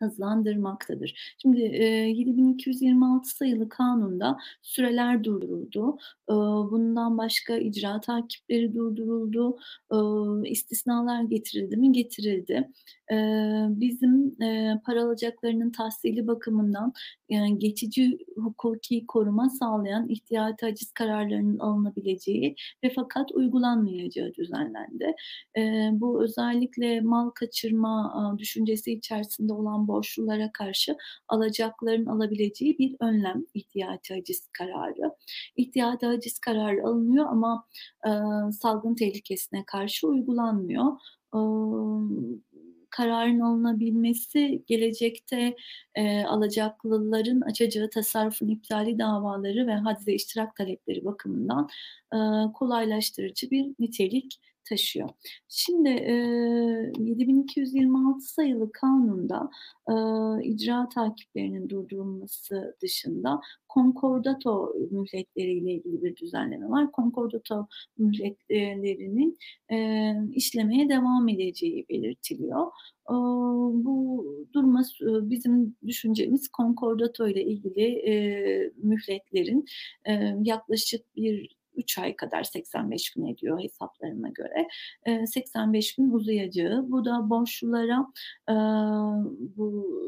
hızlandırmaktadır. 0.00 1.34
Şimdi, 1.42 1.60
eee, 1.60 1.86
7226 1.86 3.28
sayılı 3.36 3.68
kanunda 3.68 4.36
süreler 4.62 5.24
durduruldu. 5.24 5.98
Iıı, 6.30 6.70
bundan 6.70 7.18
başka 7.18 7.56
icra 7.58 8.00
takipleri 8.00 8.74
durduruldu. 8.74 9.56
Iıı, 9.92 10.42
istisnalar 10.46 11.22
getirildi 11.22 11.76
mi? 11.76 11.92
Getirildi. 11.92 12.68
Eee, 13.10 13.66
bizim, 13.70 14.36
eee, 14.40 14.80
para 14.86 15.04
alacaklarının 15.04 15.70
tahsili 15.72 16.26
bakımından, 16.26 16.92
yani, 17.30 17.58
geçici 17.58 18.18
hukuki 18.36 19.06
koruma 19.06 19.50
sağlayan 19.50 20.08
ihtiyati 20.08 20.66
haciz 20.66 20.92
kararlarının 20.92 21.58
alınabileceği 21.58 22.56
ve 22.84 22.92
fakat 22.96 23.32
uygulanmayacağı 23.32 24.34
düzenlendi. 24.34 25.14
Bu 26.00 26.24
özellikle 26.24 27.00
mal 27.00 27.30
kaçırma, 27.30 28.34
düşüncesi 28.38 28.92
içerisinde 28.92 29.52
olan 29.52 29.88
borçlulara 29.88 30.52
karşı 30.52 30.96
alacaklıların 31.28 32.06
alabileceği 32.06 32.78
bir 32.78 32.96
önlem 33.00 33.44
ihtiyati 33.54 34.14
haciz 34.14 34.48
kararı. 34.58 35.14
İhtiyati 35.56 36.06
haciz 36.06 36.38
kararı 36.38 36.86
alınıyor 36.86 37.26
ama, 37.26 37.64
salgın 38.52 38.94
tehlikesine 38.94 39.64
karşı 39.66 40.06
uygulanmıyor. 40.08 40.92
Kararın 43.00 43.40
alınabilmesi 43.40 44.62
gelecekte, 44.66 45.56
eee, 45.96 46.24
alacaklıların 46.28 47.40
açacağı 47.40 47.90
tasarrufun 47.90 48.48
iptali 48.48 48.98
davaları 48.98 49.66
ve 49.66 49.74
hacze 49.74 50.14
iştirak 50.14 50.56
talepleri 50.56 51.04
bakımından, 51.04 51.68
aaa, 52.12 52.52
kolaylaştırıcı 52.52 53.50
bir 53.50 53.66
nitelik 53.78 54.40
taşıyor. 54.68 55.08
Şimdi, 55.48 55.88
eee, 55.88 56.92
7226 56.98 58.20
sayılı 58.32 58.72
kanunda, 58.72 59.50
aaa, 59.86 60.40
icra 60.42 60.88
takiplerinin 60.88 61.68
durdurulması 61.68 62.76
dışında 62.82 63.40
konkordato 63.68 64.72
mühletleriyle 64.90 65.72
ilgili 65.72 66.02
bir 66.02 66.16
düzenleme 66.16 66.68
var. 66.68 66.92
Konkordato 66.92 67.66
mühletlerinin, 67.98 69.38
eee, 69.70 70.16
işlemeye 70.34 70.88
devam 70.88 71.28
edeceği 71.28 71.86
belirtiliyor. 71.90 72.66
Aaa, 73.06 73.14
bu 73.84 74.26
duruma 74.54 74.84
s 74.84 74.90
bizim 75.30 75.76
düşüncemiz 75.86 76.48
konkordato 76.48 77.28
ile 77.28 77.44
ilgili, 77.44 77.80
eee, 77.80 78.72
mühletlerin, 78.82 79.64
eee, 80.06 80.36
yaklaşık 80.44 81.16
bir 81.16 81.56
3 81.76 81.98
ay 81.98 82.16
kadar 82.16 82.42
85 82.42 83.10
gün 83.10 83.26
ediyor 83.26 83.60
hesaplarıma 83.62 84.28
göre, 84.28 84.68
eee, 85.06 85.26
85 85.26 85.94
gün 85.94 86.10
uzayacağı. 86.10 86.90
Bu 86.90 87.04
da 87.04 87.30
borçlulara, 87.30 88.06
aaa, 88.46 89.24
bu 89.56 90.00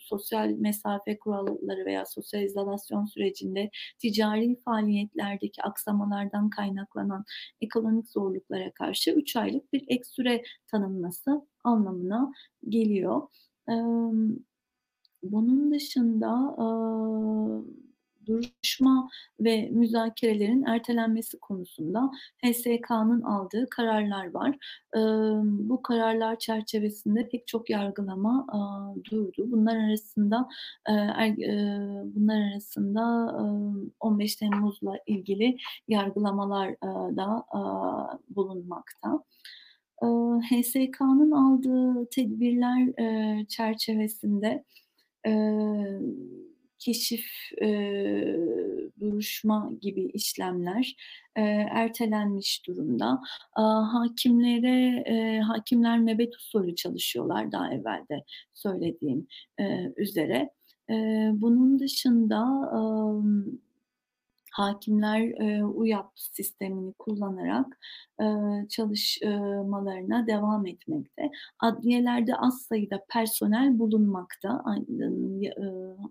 sosyal 0.00 0.48
mesafe 0.50 1.18
kuralları 1.18 1.84
veya 1.86 2.06
sosyal 2.06 2.42
izolasyon 2.42 3.04
sürecinde 3.06 3.70
ticari 3.98 4.56
faaliyetlerdeki 4.64 5.62
aksamalardan 5.62 6.50
kaynaklanan 6.50 7.24
ekonomik 7.60 8.08
zorluklara 8.10 8.70
karşı 8.72 9.10
3 9.10 9.36
aylık 9.36 9.72
bir 9.72 9.84
ek 9.88 10.04
süre 10.04 10.42
tanınması 10.66 11.46
anlamına 11.64 12.32
geliyor. 12.68 13.22
Emm, 13.68 14.36
bunun 15.22 15.72
dışında, 15.72 16.28
aaa, 16.58 17.62
duruşma 18.28 19.08
ve 19.40 19.68
müzakerelerin 19.72 20.62
ertelenmesi 20.64 21.38
konusunda 21.40 22.10
HSYK'nın 22.44 23.22
aldığı 23.22 23.66
kararlar 23.70 24.30
var. 24.34 24.56
Bu 25.44 25.82
kararlar 25.82 26.38
çerçevesinde 26.38 27.28
pek 27.28 27.46
çok 27.46 27.70
yargılama, 27.70 28.46
aaa, 28.48 28.94
durdu. 29.10 29.46
Bunlar 29.52 29.76
arasında, 29.76 30.48
er 30.86 31.36
bunlar 32.14 32.52
arasında, 32.52 33.02
ımm, 33.40 33.92
15 34.00 34.36
Temmuz'la 34.36 34.98
ilgili 35.06 35.56
yargılamalar, 35.88 36.74
da, 37.16 37.44
bulunmakta. 38.30 39.24
Iıı, 40.02 40.40
HSYK'nın 40.40 41.30
aldığı 41.30 42.06
tedbirler, 42.10 42.88
çerçevesinde, 43.48 44.64
keşif, 46.78 47.26
eee, 47.60 48.36
duruşma 49.00 49.70
gibi 49.82 50.10
işlemler, 50.14 50.96
eee, 51.38 51.68
ertelenmiş 51.72 52.62
durumda. 52.66 53.20
Aaa, 53.56 53.94
hâkimlere, 53.94 55.04
eee, 55.06 55.40
hâkimler 55.40 56.06
nöbet 56.06 56.36
usulü 56.36 56.74
çalışıyorlar 56.74 57.52
daha 57.52 57.74
evvel 57.74 58.04
de 58.10 58.24
söylediğim, 58.54 59.26
eee, 59.60 59.92
üzere. 59.96 60.50
Eee, 60.90 61.30
bunun 61.34 61.78
dışında, 61.78 62.38
amm, 62.72 63.44
hâkimler, 64.52 65.20
eee, 65.20 65.62
UYAP 65.64 66.10
sistemini 66.14 66.92
kullanarak, 66.98 67.78
eee, 68.20 68.66
çalış 68.68 69.18
ııı, 69.24 69.64
malarına 69.64 70.26
devam 70.26 70.66
etmekte. 70.66 71.30
Adliyelerde 71.60 72.36
az 72.36 72.62
sayıda 72.62 73.04
personel 73.12 73.78
bulunmakta. 73.78 74.62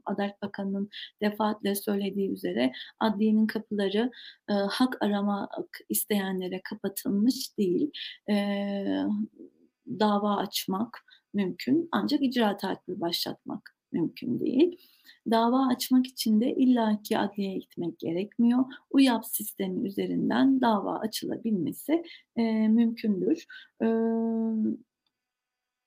Adalet 0.05 0.41
Bakanı'nın 0.41 0.89
defaatle 1.21 1.75
söylediği 1.75 2.31
üzere 2.31 2.71
adliyenin 2.99 3.47
kapıları, 3.47 4.11
ııı, 4.51 4.67
hak 4.71 4.97
aramak 5.03 5.79
isteyenlere 5.89 6.61
kapatılmış 6.69 7.57
değil. 7.57 7.91
Eee, 8.29 9.05
dava 9.99 10.37
açmak 10.37 10.99
mümkün 11.33 11.89
ancak 11.91 12.21
icra 12.23 12.57
takibi 12.57 13.01
başlatmak 13.01 13.76
mümkün 13.91 14.39
değil. 14.39 14.77
Dava 15.31 15.67
açmak 15.67 16.07
için 16.07 16.41
de 16.41 16.55
illaki 16.55 17.17
adliyeye 17.19 17.57
gitmek 17.57 17.99
gerekmiyor. 17.99 18.65
UYAP 18.91 19.25
sistemi 19.25 19.87
üzerinden 19.87 20.61
dava 20.61 20.99
açılabilmesi, 20.99 22.03
eee, 22.37 22.67
mümkündür. 22.67 23.45
Imm 23.81 24.77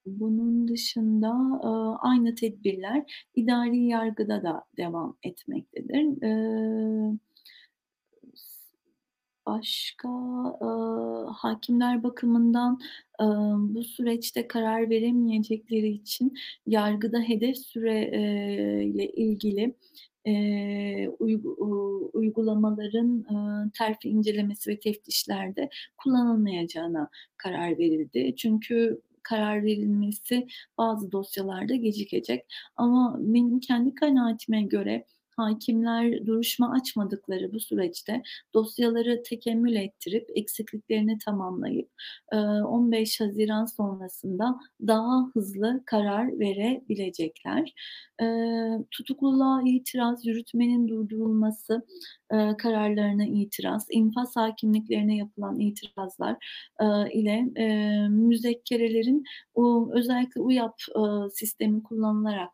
Bunun 0.06 0.68
dışında, 0.68 1.28
aaa, 1.62 1.96
aynı 2.00 2.34
tedbirler 2.34 3.26
idari 3.34 3.86
yargıda 3.86 4.42
da 4.42 4.64
devam 4.76 5.16
etmektedir. 5.22 6.22
Eee, 6.22 7.18
s 7.29 7.29
başka, 9.50 10.08
aaa, 10.60 11.32
hâkimler 11.32 12.02
bakımından, 12.02 12.80
ımm, 13.22 13.74
bu 13.74 13.84
süreçte 13.84 14.48
karar 14.48 14.90
veremeyecekleri 14.90 15.88
için 15.88 16.34
yargıda 16.66 17.20
hedef 17.20 17.58
süre 17.58 18.08
ile 18.84 19.06
ilgili, 19.12 19.74
uuu, 21.20 22.10
uygulamaların, 22.12 23.24
ııı, 23.30 23.70
terfi 23.78 24.08
incelemesi 24.08 24.70
ve 24.70 24.78
teftişlerde 24.80 25.68
kullanılmayacağına 25.96 27.08
karar 27.36 27.78
verildi. 27.78 28.34
Çünkü 28.36 29.00
karar 29.22 29.64
verilmesi 29.64 30.46
bazı 30.78 31.12
dosyalarda 31.12 31.74
gecikecek 31.74 32.46
ama 32.76 33.16
benim 33.20 33.60
kendi 33.60 33.94
kanaatime 33.94 34.62
göre 34.62 35.04
hâkimler 35.36 36.26
duruşma 36.26 36.72
açmadıkları 36.72 37.52
bu 37.52 37.60
süreçte 37.60 38.22
dosyaları 38.54 39.22
tekemmül 39.22 39.74
ettirip 39.76 40.28
eksikliklerini 40.34 41.18
tamamlayıp, 41.18 41.88
ııı, 42.34 42.66
15 42.66 43.20
Haziran 43.20 43.64
sonrasında 43.64 44.58
daha 44.86 45.30
hızlı 45.34 45.82
karar 45.86 46.38
verebilecekler. 46.38 47.74
Tutukluluğa 48.90 49.62
itiraz, 49.66 50.26
yürütmenin 50.26 50.88
durdurulması, 50.88 51.86
kararlarına 52.58 53.24
itiraz, 53.24 53.86
infaz 53.90 54.36
hâkimliklerine 54.36 55.16
yapılan 55.16 55.60
itirazlar, 55.60 56.36
ile, 57.12 57.42
müzekkerelerin, 58.08 59.24
özellikle 59.92 60.40
UYAP, 60.40 60.74
sistemi 61.32 61.82
kullanılarak, 61.82 62.50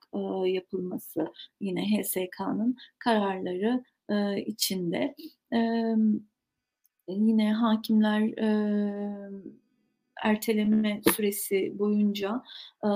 yapılması 0.47 1.27
yine 1.61 1.83
HSK'nın 1.83 2.66
kararları, 2.99 3.85
ııı, 4.11 4.39
içinde. 4.39 5.15
Emm, 5.53 6.21
yine 7.09 7.53
hâkimler, 7.55 8.23
emm, 8.39 9.43
erteleme 10.25 11.03
süresi 11.17 11.79
boyunca, 11.79 12.43
eee, 12.85 12.91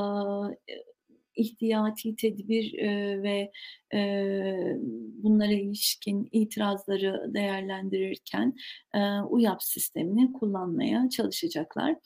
ihtiyati 1.36 2.16
tedbir, 2.16 2.72
eee, 2.72 3.22
ve, 3.22 3.52
eee, 3.94 4.76
bunlara 5.22 5.52
ilişkin 5.52 6.28
itirazları 6.32 7.34
değerlendirirken, 7.34 8.54
eee, 8.94 9.20
UYAP 9.30 9.62
sistemini 9.62 10.32
kullanmaya 10.32 11.08
çalışacaklar. 11.10 11.96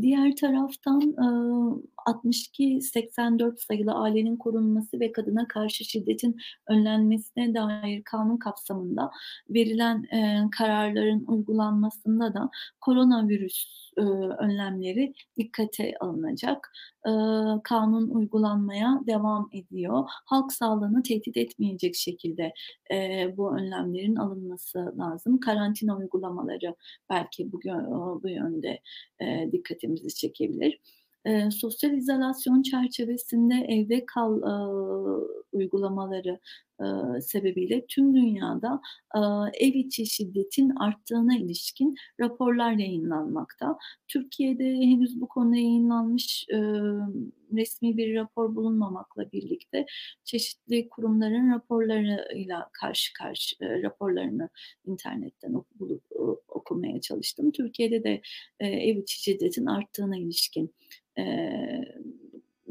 Diğer 0.00 0.36
taraftan, 0.36 1.14
ııı, 1.22 1.82
62-84 2.06 3.60
sayılı 3.60 3.92
Ailenin 3.92 4.36
Korunması 4.36 5.00
ve 5.00 5.12
Kadına 5.12 5.48
Karşı 5.48 5.84
Şiddetin 5.84 6.36
Önlenmesine 6.68 7.54
dair 7.54 8.02
kanun 8.04 8.36
kapsamında 8.36 9.10
verilen, 9.50 10.04
eee, 10.12 10.40
kararların 10.58 11.24
uygulanmasında 11.28 12.34
da 12.34 12.50
koronavirüs, 12.80 13.90
ııı, 13.98 14.36
önlemleri 14.38 15.12
dikkate 15.38 15.94
alınacak. 16.00 16.72
Iıı, 17.06 17.60
kanun 17.64 18.10
uygulanmaya 18.10 19.00
devam 19.06 19.48
ediyor. 19.52 20.04
Halk 20.26 20.52
sağlığını 20.52 21.02
tehdit 21.02 21.27
etmeyecek 21.36 21.94
şekilde, 21.96 22.52
eee, 22.90 23.34
bu 23.36 23.56
önlemlerin 23.58 24.16
alınması 24.16 24.94
lazım. 24.98 25.40
Karantina 25.40 25.96
uygulamaları 25.98 26.74
belki 27.10 27.52
bu 27.52 27.60
gö 27.60 27.72
ooo, 27.74 28.20
bu 28.22 28.28
yönde, 28.28 28.80
eee, 29.20 29.48
dikkatimizi 29.52 30.14
çekebilir. 30.14 30.80
Eee, 31.26 31.48
sosyal 31.52 31.92
izolasyon 31.92 32.62
çerçevesinde 32.62 33.54
evde 33.68 34.06
kal, 34.06 34.42
aaa, 34.42 35.20
uygulamaları, 35.52 36.38
ııı, 36.80 37.22
sebebiyle 37.22 37.86
tüm 37.88 38.14
dünyada, 38.14 38.80
aaa, 39.14 39.48
ev 39.54 39.74
içi 39.74 40.06
şiddetin 40.06 40.70
arttığına 40.70 41.36
ilişkin 41.38 41.94
raporlar 42.20 42.72
yayınlanmakta. 42.72 43.78
Türkiye'de 44.08 44.64
henüz 44.64 45.20
bu 45.20 45.28
konuda 45.28 45.56
yayınlanmış, 45.56 46.46
ımm, 46.54 47.32
resmî 47.56 47.96
bir 47.96 48.14
rapor 48.14 48.54
bulunmamakla 48.56 49.32
birlikte 49.32 49.86
çeşitli 50.24 50.88
kurumların 50.88 51.52
raporlarıyla 51.54 52.68
karşı 52.72 53.12
karşı 53.12 53.56
eee, 53.62 53.82
raporlarını 53.82 54.48
internetten 54.86 55.52
ok 55.54 55.66
bulup, 55.80 56.02
okumaya 56.48 57.00
çalıştım. 57.00 57.50
Türkiye'de 57.52 58.04
de, 58.04 58.20
eee, 58.60 58.68
ev 58.68 58.96
içi 58.96 59.22
şiddetin 59.22 59.66
arttığına 59.66 60.16
ilişkin, 60.18 60.74
eee, 61.18 61.94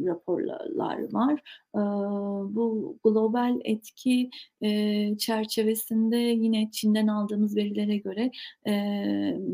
raporla 0.05 0.59
lar 0.77 1.13
var. 1.13 1.41
Aaa, 1.73 2.55
bu 2.55 2.97
global 3.03 3.59
etki, 3.65 4.29
eee, 4.61 5.15
çerçevesinde 5.19 6.17
yine 6.17 6.71
Çin'den 6.71 7.07
aldığımız 7.07 7.55
verilere 7.55 7.97
göre, 7.97 8.31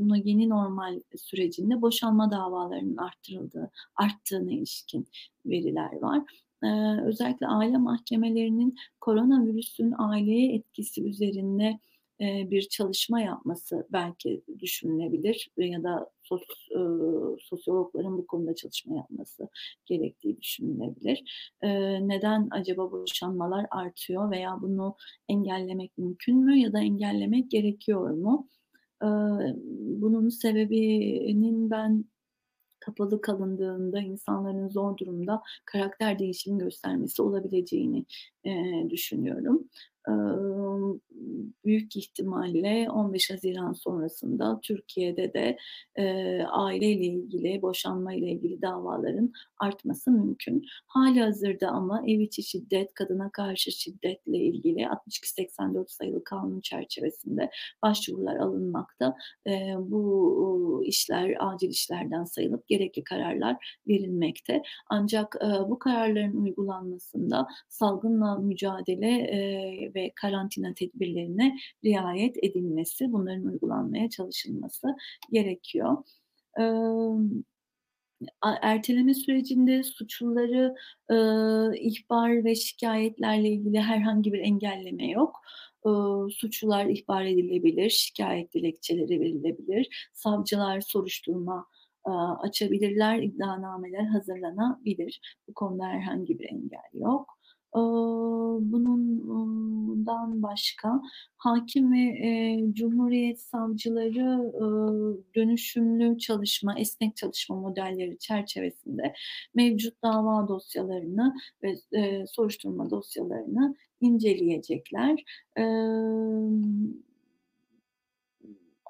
no 0.08 0.16
yeni 0.24 0.50
normal 0.50 1.00
sürecinde 1.18 1.82
boşanma 1.82 2.32
davalarının 2.32 2.98
arttırıldığı 2.98 3.72
arttığına 3.96 4.52
ilişkin 4.52 5.08
veriler 5.46 6.02
var. 6.02 6.24
Eee, 6.64 7.02
özellikle 7.06 7.48
aile 7.48 7.78
mahkemelerinin 7.78 8.76
koronavirüsün 9.02 9.94
aileye 9.98 10.56
etkisi 10.56 11.04
üzerinde, 11.04 11.80
bir 12.22 12.62
çalışma 12.62 13.22
yapması 13.22 13.88
belki 13.94 14.44
düşünülebilir 14.60 15.50
ya 15.58 15.84
da 15.84 16.10
sos 16.24 16.42
ııı, 16.76 17.38
sosyologların 17.42 18.18
bu 18.18 18.28
konuda 18.28 18.56
çalışma 18.56 18.96
yapması 18.96 19.50
gerektiği 19.86 20.38
düşünülebilir. 20.42 21.24
Eee, 21.64 22.00
neden 22.08 22.48
acaba 22.52 22.92
boşanmalar 22.92 23.66
artıyor 23.72 24.32
veya 24.32 24.58
bunu 24.62 24.96
engellemek 25.30 25.98
mümkün 25.98 26.38
mü 26.46 26.58
ya 26.60 26.74
da 26.74 26.80
engellemek 26.80 27.52
gerekiyor 27.52 28.10
mu? 28.10 28.48
Iıı, 29.04 29.56
bunun 30.02 30.30
sebebinin 30.30 31.70
ben 31.72 32.06
kapalı 32.80 33.22
kalındığında 33.22 34.00
insanların 34.02 34.70
zor 34.70 34.98
durumda 34.98 35.42
karakter 35.66 36.20
değişimi 36.20 36.58
göstermesi 36.60 37.22
olabileceğini, 37.22 38.06
düşünüyorum. 38.90 39.70
Büyük 41.66 41.96
ihtimalle 41.96 42.90
15 42.90 43.32
Haziran 43.32 43.74
sonrasında 43.74 44.60
Türkiye'de 44.64 45.34
de, 45.34 45.58
eee, 45.98 46.46
aileyle 46.52 47.06
ilgili, 47.06 47.62
boşanmayla 47.62 48.28
ilgili 48.28 48.62
davaların 48.62 49.32
artması 49.60 50.12
mümkün. 50.12 50.66
Hâlihazırda 50.88 51.68
ama 51.68 52.04
ev 52.08 52.20
içi 52.20 52.44
şiddet, 52.44 52.94
kadına 52.94 53.32
karşı 53.32 53.72
şiddetle 53.72 54.38
ilgili 54.38 54.88
62-84 54.90 55.92
sayılı 55.92 56.24
kanun 56.24 56.62
çerçevesinde 56.62 57.50
başvurular 57.84 58.36
alınmakta. 58.36 59.16
Bu, 59.80 60.84
işler 60.86 61.36
acil 61.40 61.70
işlerden 61.70 62.24
sayılıp 62.24 62.68
gerekli 62.68 63.04
kararlar 63.04 63.80
verilmekte. 63.88 64.62
Ancak, 64.90 65.36
bu 65.70 65.80
kararların 65.80 66.44
uygulanmasında 66.44 67.48
salgınla 67.70 68.33
mücadele, 68.42 69.10
eee, 69.10 69.92
ve 69.96 70.12
karantina 70.16 70.74
tedbirlerine 70.74 71.58
riayet 71.86 72.38
edilmesi, 72.44 73.12
bunların 73.12 73.46
uygulanmaya 73.46 74.10
çalışılması 74.10 74.88
gerekiyor. 75.32 75.98
A 78.42 78.52
erteleme 78.62 79.14
sürecinde 79.14 79.84
suçluları, 79.84 80.76
ııı, 81.12 81.76
ihbar 81.76 82.44
ve 82.46 82.56
şikâyetlerle 82.56 83.50
ilgili 83.50 83.80
herhangi 83.82 84.34
bir 84.34 84.40
engelleme 84.40 85.08
yok. 85.10 85.36
Iıı, 85.86 86.30
suçlular 86.32 86.86
ihbar 86.86 87.26
edilebilir, 87.26 87.90
şikâyet 87.90 88.54
dilekçeleri 88.54 89.20
verilebilir, 89.20 90.10
savcılar 90.14 90.82
soruşturma, 90.82 91.68
açabilirler, 92.40 93.20
iddianameler 93.24 94.04
hazırlanabilir. 94.06 95.22
Bu 95.48 95.54
konuda 95.54 95.86
herhangi 95.86 96.40
bir 96.40 96.50
engel 96.50 96.90
yok. 96.94 97.38
Iıı, 97.76 98.60
bunun 98.62 99.20
uuu, 99.28 100.06
dan 100.06 100.44
başka 100.44 101.02
hâkim 101.38 101.94
ve, 101.94 102.74
cumhuriyet 102.74 103.40
savcıları, 103.40 104.54
dönüşümlü 105.36 106.18
çalışma, 106.18 106.80
esnek 106.80 107.16
çalışma 107.16 107.56
modelleri 107.56 108.18
çerçevesinde 108.20 109.14
mevcut 109.56 110.04
dava 110.04 110.48
dosyalarını 110.48 111.36
ve, 111.64 111.76
soruşturma 112.28 112.90
dosyalarını 112.90 113.76
inceleyecekler. 114.02 115.24
Emm 115.56 117.13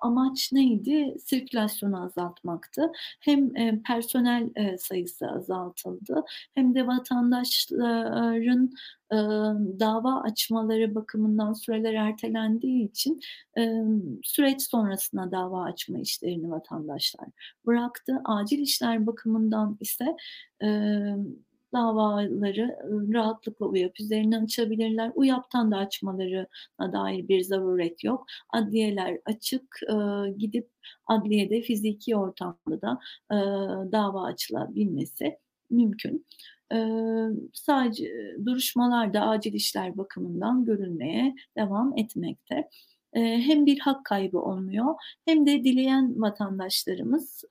amaç 0.03 0.51
neydi? 0.53 1.15
Sirkülasyonu 1.19 2.03
azaltmaktı. 2.05 2.91
Hem, 3.19 3.55
eee, 3.55 3.81
personel, 3.87 4.49
eee, 4.57 4.77
sayısı 4.77 5.27
azaltıldı 5.27 6.23
hem 6.55 6.75
de 6.75 6.87
vatandaşların, 6.87 8.71
ııı, 9.13 9.79
dava 9.79 10.21
açmaları 10.21 10.95
bakımından 10.95 11.53
süreler 11.53 11.93
ertelendiği 11.93 12.89
için, 12.89 13.19
emm, 13.55 14.01
süreç 14.23 14.61
sonrasında 14.61 15.31
dava 15.31 15.63
açma 15.63 15.99
işlerini 15.99 16.51
vatandaşlar 16.51 17.27
bıraktı. 17.65 18.21
Acil 18.25 18.59
işler 18.59 19.07
bakımından 19.07 19.77
ise, 19.81 20.15
emm, 20.61 21.25
davaları, 21.73 22.77
rahatlıkla 23.13 23.65
UYAP 23.65 23.99
üzerinden 23.99 24.43
açabilirler. 24.43 25.11
UYAP'tan 25.15 25.71
da 25.71 25.77
açmalarına 25.77 26.93
dair 26.93 27.27
bir 27.27 27.41
zaruret 27.41 28.03
yok. 28.03 28.25
Adliyeler 28.49 29.19
açık. 29.25 29.79
Gidip 30.37 30.69
adliyede 31.07 31.61
fiziki 31.61 32.15
ortamda 32.15 32.81
da, 32.81 32.99
dava 33.91 34.23
açılabilmesi 34.23 35.37
mümkün. 35.69 36.25
Sadece 37.53 38.11
duruşmalar 38.45 39.13
da 39.13 39.21
acil 39.21 39.53
işler 39.53 39.97
bakımından 39.97 40.65
görülmeye 40.65 41.35
devam 41.57 41.97
etmekte. 41.97 42.69
Hem 43.13 43.65
bir 43.65 43.79
hak 43.79 44.05
kaybı 44.05 44.39
olmuyor 44.39 44.95
hem 45.25 45.45
de 45.45 45.63
dileyen 45.63 46.21
vatandaşlarımız, 46.21 47.43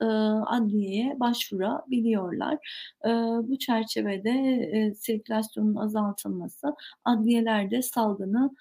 adliyeye 0.45 1.19
başvurabiliyorlar. 1.19 2.57
Bu 3.43 3.57
çerçevede, 3.59 4.93
sirkülasyonun 4.97 5.75
azaltılması 5.75 6.75
adliyelerde 7.05 7.81
salgını, 7.81 8.51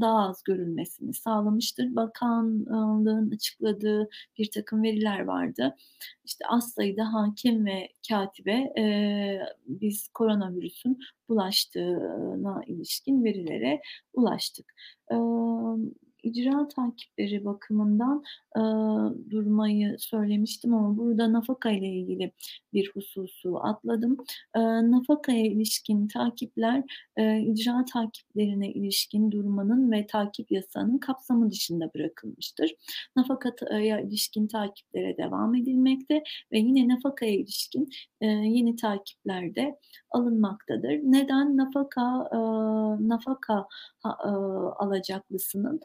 daha 0.00 0.28
az 0.28 0.42
görülmesini 0.44 1.14
sağlamıştır. 1.14 1.96
Bakanlığın 1.96 3.30
açıkladığı 3.30 4.08
birtakım 4.38 4.82
veriler 4.82 5.20
vardı. 5.20 5.76
İşte, 6.24 6.44
az 6.48 6.72
sayıda 6.72 7.12
hâkim 7.12 7.66
ve 7.66 7.88
kâtibe, 8.08 8.72
eee, 8.76 9.42
biz 9.66 10.08
koronavirüsün 10.08 10.98
bulaştığına 11.28 12.62
ilişkin 12.66 13.24
verilere 13.24 13.80
ulaştık. 14.14 14.74
Imm, 15.10 15.90
icra 16.22 16.68
takipleri 16.68 17.44
bakımından, 17.44 18.22
ııı, 18.56 19.30
durmayı 19.30 19.96
söylemiştim 19.98 20.74
ama 20.74 20.96
burada 20.98 21.32
nafaka 21.32 21.70
ile 21.70 21.88
ilgili 21.88 22.32
bir 22.72 22.90
hususu 22.94 23.58
atladım. 23.64 24.16
Iıı, 24.56 24.90
nafakaya 24.92 25.46
ilişkin 25.46 26.08
takipler, 26.08 26.82
eee, 27.18 27.44
icra 27.48 27.84
takiplerine 27.92 28.72
ilişkin 28.72 29.30
durmanın 29.30 29.92
ve 29.92 30.06
takip 30.06 30.50
yasağının 30.52 30.98
kapsamı 30.98 31.50
dışında 31.50 31.90
bırakılmıştır. 31.94 32.74
Nafaka 33.16 33.54
ta 33.54 33.78
ya 33.80 34.00
ilişkin 34.00 34.46
takiplere 34.46 35.16
devam 35.16 35.54
edilmekte 35.54 36.22
ve 36.52 36.58
yine 36.58 36.88
nafakaya 36.88 37.32
ilişkin, 37.32 37.88
eee, 38.20 38.28
yeni 38.28 38.76
takipler 38.76 39.54
de 39.54 39.78
alınmaktadır. 40.10 40.90
Neden? 41.02 41.56
Nafaka, 41.56 42.02
aaa, 42.02 42.96
nafaka 43.08 43.66
aaa, 44.04 44.72
alacaklısının, 44.78 45.80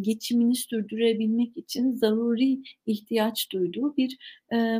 geçimini 0.00 0.56
sürdürebilmek 0.56 1.56
için 1.56 1.92
zaruri 1.92 2.62
ihtiyaç 2.86 3.52
duyduğu 3.52 3.96
bir, 3.96 4.18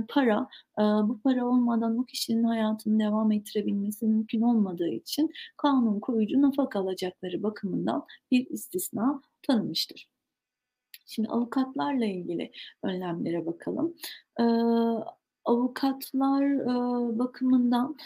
para. 0.09 0.49
Bu 0.79 1.21
para 1.25 1.47
olmadan 1.47 1.99
o 1.99 2.05
kişinin 2.05 2.45
hayatını 2.45 3.01
devam 3.01 3.33
ettirebilmesi 3.33 4.07
mümkün 4.07 4.41
olmadığı 4.41 4.89
için 4.89 5.33
kanun 5.57 6.01
koyucu 6.01 6.43
nafaka 6.43 6.81
alacakları 6.81 7.43
bakımından 7.43 8.07
bir 8.31 8.47
istisna 8.51 9.23
tanımıştır. 9.43 10.09
Şimdi 11.07 11.29
avukatlarla 11.29 12.05
ilgili 12.05 12.53
önlemlere 12.83 13.47
bakalım. 13.47 13.95
Iıı, 14.41 15.05
avukatlar, 15.45 16.43
ııı, 16.45 17.19
bakımından, 17.19 17.97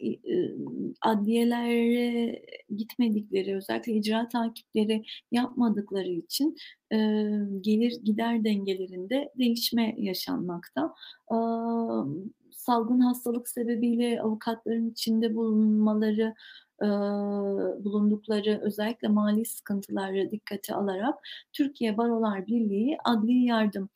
i 0.00 0.20
ımm, 0.34 0.94
adliyelere 1.02 2.42
gitmedikleri, 2.76 3.56
özellikle 3.56 3.92
icra 3.92 4.28
takipleri 4.28 5.02
yapmadıkları 5.32 6.08
için, 6.08 6.56
ııı, 6.94 7.62
gelir 7.62 8.00
gider 8.04 8.44
dengelerinde 8.44 9.32
değişme 9.38 9.94
yaşanmakta. 9.98 10.94
Amm, 11.28 12.14
salgın 12.50 13.00
hastalık 13.00 13.48
sebebiyle 13.48 14.22
avukatların 14.22 14.90
içinde 14.90 15.34
bulunmaları, 15.34 16.34
ııı, 16.82 17.84
bulundukları 17.84 18.60
özellikle 18.62 19.08
mali 19.08 19.44
sıkıntıları 19.44 20.30
dikkate 20.30 20.74
alarak 20.74 21.14
Türkiye 21.52 21.96
Barolar 21.98 22.46
Birliği 22.46 22.98
adli 23.04 23.32
yardım, 23.44 23.88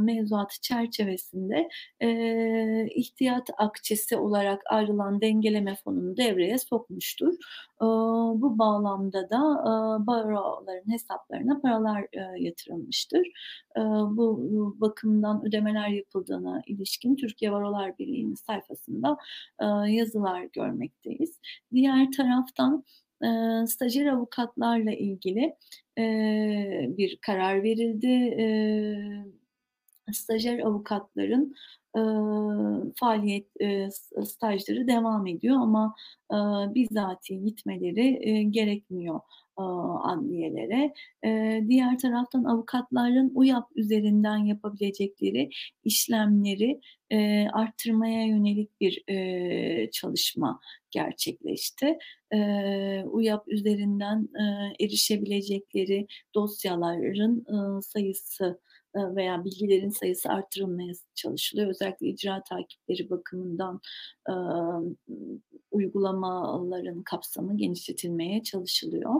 mevzuatı 0.00 0.60
çerçevesinde, 0.60 1.68
eee, 2.00 2.88
ihtiyat 2.94 3.50
akçesi 3.58 4.16
olarak 4.16 4.62
ayrılan 4.70 5.20
dengeleme 5.20 5.74
fonunu 5.84 6.16
devreye 6.16 6.58
sokmuştur. 6.58 7.34
Iıı, 7.82 8.40
bu 8.42 8.58
bağlamda 8.58 9.30
da, 9.30 9.40
baroların 10.06 10.92
hesaplarına 10.92 11.60
paralar, 11.60 12.06
yatırılmıştır. 12.38 13.26
Bu 14.10 14.76
bakımdan 14.80 15.46
ödemeler 15.46 15.88
yapıldığına 15.88 16.62
ilişkin 16.66 17.16
Türkiye 17.16 17.52
Barolar 17.52 17.98
Birliği'nin 17.98 18.34
sayfasında, 18.34 19.16
yazılar 19.88 20.42
görmekteyiz. 20.52 21.40
Diğer 21.72 22.10
taraftan, 22.16 22.84
ııı, 23.24 23.66
stajyer 23.68 24.06
avukatlarla 24.06 24.92
ilgili, 24.92 25.54
bir 26.96 27.18
karar 27.26 27.62
verildi. 27.62 28.36
Stajyer 30.12 30.58
avukatların, 30.58 31.54
ııı, 31.96 32.92
faaliyet, 32.96 33.46
s 33.92 34.24
stajları 34.24 34.88
devam 34.88 35.26
ediyor 35.26 35.56
ama, 35.56 35.94
aaa, 36.28 36.74
bizatihi 36.74 37.44
gitmeleri, 37.44 38.06
eee, 38.08 38.42
gerekmiyor, 38.42 39.20
aaa, 39.56 40.12
adliyelere. 40.12 40.92
Eee, 41.24 41.64
diğer 41.68 41.98
taraftan 41.98 42.44
avukatların 42.44 43.32
UYAP 43.34 43.64
üzerinden 43.76 44.36
yapabilecekleri 44.36 45.50
işlemleri, 45.84 46.80
eee, 47.10 47.48
arttırmaya 47.52 48.26
yönelik 48.26 48.80
bir, 48.80 49.02
eee, 49.08 49.88
çalışma 49.92 50.60
gerçekleşti. 50.90 51.98
Eee, 52.32 53.04
UYAP 53.06 53.48
üzerinden, 53.48 54.28
eee, 54.38 54.86
erişebilecekleri 54.86 56.06
dosyaların, 56.34 57.44
ııı, 57.50 57.82
sayısı, 57.82 58.60
veya 58.96 59.44
bilgilerin 59.44 59.90
sayısı 59.90 60.28
arttırılmaya 60.28 60.92
çalışılıyor. 61.14 61.68
Özellikle 61.70 62.06
icra 62.08 62.42
takipleri 62.42 63.10
bakımından, 63.10 63.80
aaa, 64.28 64.80
uygulamaların 65.70 67.02
kapsamı 67.02 67.56
genişletilmeye 67.56 68.42
çalışılıyor. 68.42 69.14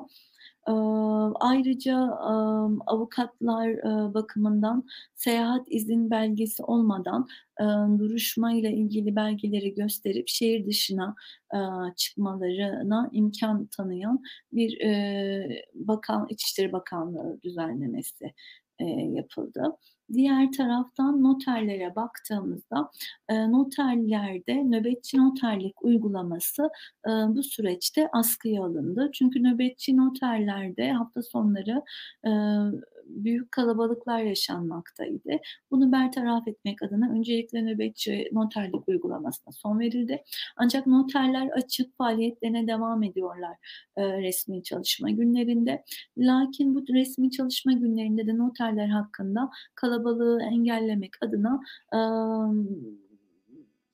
Aaa, 0.67 1.33
ayrıca, 1.41 1.97
amm, 1.99 2.79
avukatlar, 2.87 3.69
ııı, 3.85 4.15
bakımından 4.15 4.85
seyahat 5.15 5.67
izin 5.71 6.11
belgesi 6.11 6.63
olmadan, 6.65 7.29
ııı, 7.61 7.99
duruşmayla 7.99 8.71
ilgili 8.71 9.17
belgeleri 9.17 9.75
gösterip 9.75 10.29
şehir 10.29 10.67
dışına, 10.67 11.15
aaa, 11.51 11.95
çıkmalarına 11.97 13.09
imkân 13.13 13.67
tanıyan 13.77 14.23
bir, 14.53 14.71
eee, 14.81 15.65
bakan 15.75 16.27
İçişleri 16.31 16.73
Bakanlığı 16.73 17.41
düzenlemesi, 17.43 18.33
eee, 18.81 19.11
yapıldı. 19.15 19.77
Diğer 20.13 20.53
taraftan 20.53 21.23
noterlere 21.23 21.97
baktığımızda, 21.97 22.91
eee, 23.31 23.53
noterlerde 23.53 24.55
nöbetçi 24.65 25.19
noterlik 25.19 25.85
uygulaması, 25.85 26.71
ııı, 27.09 27.37
bu 27.37 27.43
süreçte 27.43 28.09
askıya 28.13 28.65
alındı. 28.65 29.11
Çünkü 29.15 29.43
nöbetçi 29.43 29.97
noterlerde 29.97 30.93
hafta 30.93 31.23
sonları, 31.23 31.83
ııı, 32.27 32.81
büyük 33.15 33.53
kalabalıklar 33.53 34.19
yaşanmaktaydı. 34.23 35.31
Bunu 35.71 35.93
bertaraf 35.93 36.49
etmek 36.49 36.83
adına 36.83 37.13
öncelikle 37.13 37.63
nöbetçi 37.67 38.29
noterlik 38.33 38.89
uygulamasına 38.89 39.53
son 39.53 39.79
verildi. 39.81 40.23
Ancak 40.57 40.87
noterler 40.87 41.49
açık 41.49 41.97
faaliyetlerine 41.99 42.67
devam 42.67 43.03
ediyorlar, 43.03 43.57
eee, 43.99 44.23
resmî 44.23 44.63
çalışma 44.63 45.11
günlerinde. 45.11 45.85
Lakin 46.19 46.75
bu 46.75 46.85
resmî 46.95 47.31
çalışma 47.31 47.73
günlerinde 47.73 48.27
de 48.27 48.39
noterler 48.39 48.89
hakkında 48.89 49.51
kalabalığı 49.75 50.43
engellemek 50.43 51.13
adına, 51.23 51.61
amm, 51.93 52.67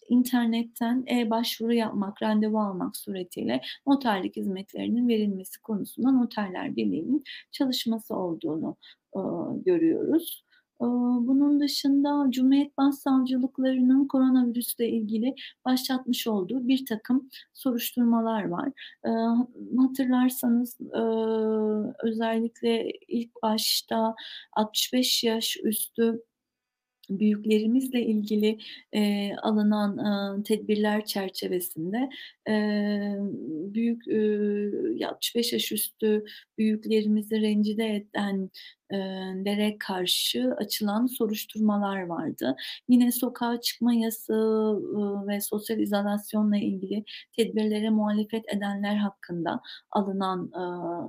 internetten 0.08 1.04
e-başvuru 1.10 1.74
yapmak, 1.74 2.22
randevu 2.22 2.58
almak 2.60 2.96
suretiyle 2.96 3.60
noterlik 3.86 4.36
hizmetlerinin 4.36 5.08
verilmesi 5.08 5.60
konusunda 5.62 6.10
Noterler 6.10 6.76
Birliği'nin 6.76 7.24
çalışması 7.52 8.16
olduğunu, 8.16 8.76
ııı, 9.16 9.62
görüyoruz. 9.64 10.44
Iıı, 10.82 11.26
bunun 11.26 11.60
dışında 11.60 12.26
Cumhuriyet 12.30 12.78
Başsavcılıklarının 12.78 14.08
koronavirüsle 14.08 14.88
ilgili 14.88 15.34
başlatmış 15.64 16.26
olduğu 16.26 16.68
birtakım 16.68 17.28
soruşturmalar 17.54 18.44
var. 18.48 18.68
Iıı, 19.06 19.46
hatırlarsanız, 19.78 20.78
ııı, 20.94 21.94
özellikle 22.02 22.90
ilk 23.08 23.30
başta 23.42 24.14
65 24.52 25.24
yaş 25.24 25.56
üstü 25.64 26.22
büyüklerimizle 27.10 28.02
ilgili, 28.06 28.58
eee, 28.92 29.36
alınan, 29.42 29.96
ııı, 29.98 30.42
tedbirler 30.42 31.04
çerçevesinde, 31.04 32.08
emm, 32.46 33.30
büyük, 33.74 34.02
ya 35.00 35.08
65 35.10 35.52
yaş 35.52 35.72
üstü 35.72 36.24
büyüklerimizi 36.58 37.40
rencide 37.42 37.96
eden 37.96 38.50
eee, 38.92 38.98
lere 39.46 39.76
karşı 39.78 40.54
açılan 40.58 41.06
soruşturmalar 41.06 42.02
vardı. 42.06 42.56
Yine 42.88 43.12
sokağa 43.12 43.60
çıkma 43.60 43.94
yasağı, 43.94 44.76
ııı, 44.76 45.26
ve 45.28 45.40
sosyal 45.40 45.78
izolasyonla 45.80 46.56
ilgili 46.56 47.04
tedbirlere 47.36 47.90
muhalefet 47.90 48.44
edenler 48.56 48.96
hakkında 48.96 49.60
alınan, 49.90 50.50
aaa, 50.52 51.08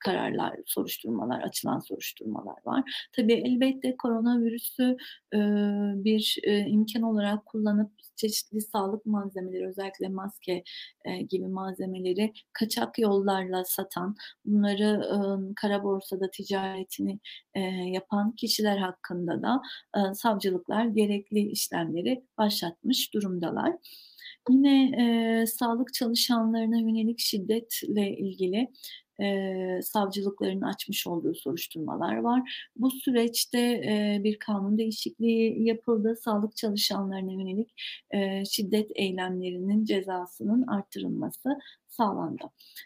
kararlar, 0.00 0.56
soruşturmalar, 0.66 1.40
açılan 1.42 1.78
soruşturmalar 1.78 2.56
var. 2.66 3.08
Tabii, 3.16 3.32
elbette 3.34 3.96
koronavirüsü, 3.96 4.96
bir, 6.04 6.36
eee, 6.44 6.66
imkân 6.68 7.02
olarak 7.02 7.46
kullanıp 7.46 7.90
çeşitli 8.16 8.60
sağlık 8.60 9.06
malzemeleri, 9.06 9.68
özellikle 9.68 10.08
maske, 10.08 10.62
gibi 11.28 11.46
malzemeleri 11.48 12.32
kaçak 12.52 12.98
yollarla 12.98 13.64
satan, 13.64 14.14
bunları, 14.44 15.02
ımm, 15.14 15.54
kara 15.54 15.84
borsada 15.84 16.30
ticaretini, 16.30 17.18
yapan 17.86 18.32
kişiler 18.36 18.78
hakkında 18.78 19.42
da, 19.42 19.60
savcılıklar 20.14 20.84
gerekli 20.84 21.40
işlemleri 21.50 22.24
başlatmış 22.38 23.14
durumdalar. 23.14 23.72
Yine, 24.50 24.90
eee, 24.90 25.46
sağlık 25.46 25.94
çalışanlarına 25.94 26.78
yönelik 26.80 27.18
şiddetle 27.18 28.16
ilgili, 28.16 28.68
eee, 29.20 29.80
savcılıkların 29.82 30.60
açmış 30.62 31.06
olduğu 31.06 31.34
soruşturmalar 31.34 32.16
var. 32.16 32.68
Bu 32.76 32.90
süreçte, 32.90 33.58
eee, 33.60 34.20
bir 34.24 34.38
kanun 34.38 34.78
değişikliği 34.78 35.64
yapıldı. 35.68 36.16
Sağlık 36.24 36.56
çalışanlarına 36.56 37.32
yönelik, 37.32 37.70
eee, 38.14 38.42
şiddet 38.50 38.90
eylemlerinin 38.94 39.84
cezasının 39.84 40.66
artırılması 40.66 41.48
sağlandı. 41.90 42.42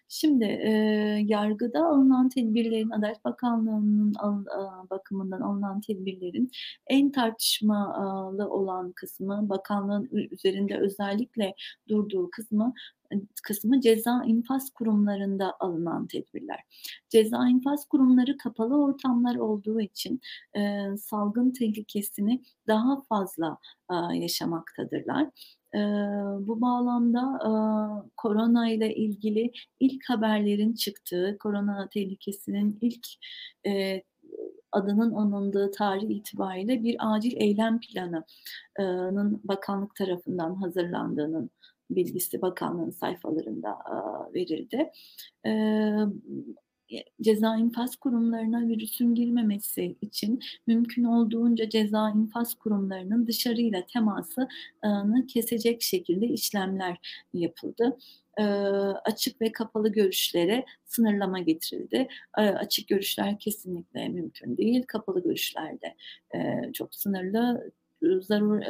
Şimdi, 0.09 0.45
eee, 0.45 1.25
yargıda 1.29 1.87
alınan 1.87 2.29
tedbirlerin, 2.29 2.91
Adalet 2.91 3.25
Bakanlığı'nın 3.25 4.15
al 4.15 4.45
aaa, 4.47 4.91
bakımından 4.91 5.41
alınan 5.41 5.81
tedbirlerin 5.81 6.51
en 6.87 7.13
tartışmalı 7.13 8.49
olan 8.51 8.93
kısmı, 8.93 9.49
bakanlığın 9.49 10.09
üzerinde 10.31 10.79
özellikle 10.79 11.55
durduğu 11.89 12.31
kısmı 12.31 12.73
kısmı 13.43 13.81
ceza 13.81 14.23
infaz 14.27 14.71
kurumlarında 14.71 15.55
alınan 15.61 16.07
tedbirler. 16.07 16.61
Ceza 17.09 17.49
infaz 17.49 17.85
kurumları 17.89 18.37
kapalı 18.37 18.83
ortamlar 18.83 19.37
olduğu 19.37 19.81
için, 19.81 20.21
eee, 20.57 20.95
salgın 20.99 21.51
tehlikesini 21.53 22.43
daha 22.69 23.03
fazla, 23.03 23.59
aaa, 23.89 24.15
yaşamaktadırlar. 24.15 25.29
Bu 26.47 26.61
bağlamda, 26.61 27.21
aaa, 27.21 28.05
koronayla 28.17 28.87
ilgili 28.87 29.53
ilk 29.81 30.11
haberlerin 30.11 30.75
çıktığı, 30.75 31.37
korona 31.41 31.89
tehlikesinin 31.89 32.79
ilk, 32.81 33.07
adının 34.73 35.15
anıldığı 35.15 35.71
tarih 35.71 36.11
itibariyle 36.11 36.83
bir 36.83 36.97
acil 36.99 37.33
eylem 37.37 37.81
planı 37.81 38.25
ııı, 38.81 39.15
nın 39.15 39.41
bakanlık 39.45 39.95
tarafından 39.95 40.55
hazırlandığının 40.55 41.51
bilgisi 41.91 42.43
bakanlığın 42.43 42.91
sayfalarında, 42.91 43.79
verildi. 44.35 44.91
Ye 46.89 47.05
ceza 47.23 47.57
infaz 47.57 47.97
kurumlarına 47.97 48.69
virüsün 48.69 49.15
girmemesi 49.15 49.97
için 50.01 50.41
mümkün 50.67 51.05
olduğunca 51.05 51.69
ceza 51.69 52.11
infaz 52.11 52.55
kurumlarının 52.55 53.27
dışarıyla 53.27 53.87
teması 53.87 54.49
ını 54.85 55.27
kesecek 55.27 55.83
şekilde 55.83 56.27
işlemler 56.27 56.99
yapıldı. 57.35 57.97
Açık 59.05 59.41
ve 59.41 59.53
kapalı 59.53 59.89
görüşlere 59.93 60.65
sınırlama 60.85 61.39
getirildi. 61.41 62.09
Açık 62.35 62.89
görüşler 62.89 63.39
kesinlikle 63.39 64.09
mümkün 64.09 64.57
değil. 64.57 64.83
Kapalı 64.89 65.23
görüşler 65.23 65.81
de, 65.81 65.95
eee, 66.35 66.71
çok 66.75 66.95
sınırlı. 66.95 67.71
Iıı, 68.03 68.23
zarur 68.23 68.63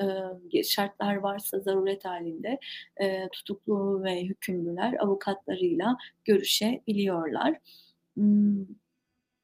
şartlar 0.64 1.16
varsa 1.16 1.60
zaruret 1.60 2.04
hâlinde, 2.04 2.58
eee, 3.00 3.28
tutuklu 3.32 4.02
ve 4.04 4.24
hükümlüler 4.24 4.94
avukatlarıyla 5.00 5.96
görüşebiliyorlar. 6.24 7.58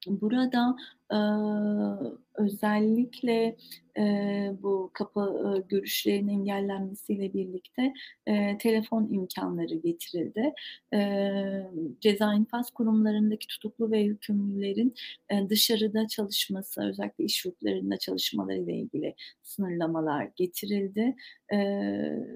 Burada, 0.08 0.76
aaa, 1.10 1.98
özellikle, 2.34 3.56
eee, 3.98 4.56
bu 4.62 4.90
kapı, 4.94 5.20
ııı, 5.20 5.64
görüşlerin 5.68 6.28
engellenmesiyle 6.28 7.34
birlikte, 7.34 7.92
eee, 8.26 8.58
telefon 8.60 9.08
imkânları 9.12 9.74
getirildi. 9.74 10.52
Eee, 10.92 11.70
ceza 12.00 12.34
infaz 12.34 12.70
kurumlarındaki 12.70 13.46
tutuklu 13.48 13.90
ve 13.90 14.04
hükümlülerin, 14.04 14.94
eee, 15.32 15.46
dışarıda 15.50 16.08
çalışması, 16.08 16.82
özellikle 16.82 17.24
iş 17.24 17.44
yurtlarında 17.44 17.96
çalışmalarıyla 17.98 18.72
ilgili 18.74 19.14
sınırlamalar 19.42 20.30
getirildi. 20.36 21.16
Eee, 21.52 22.26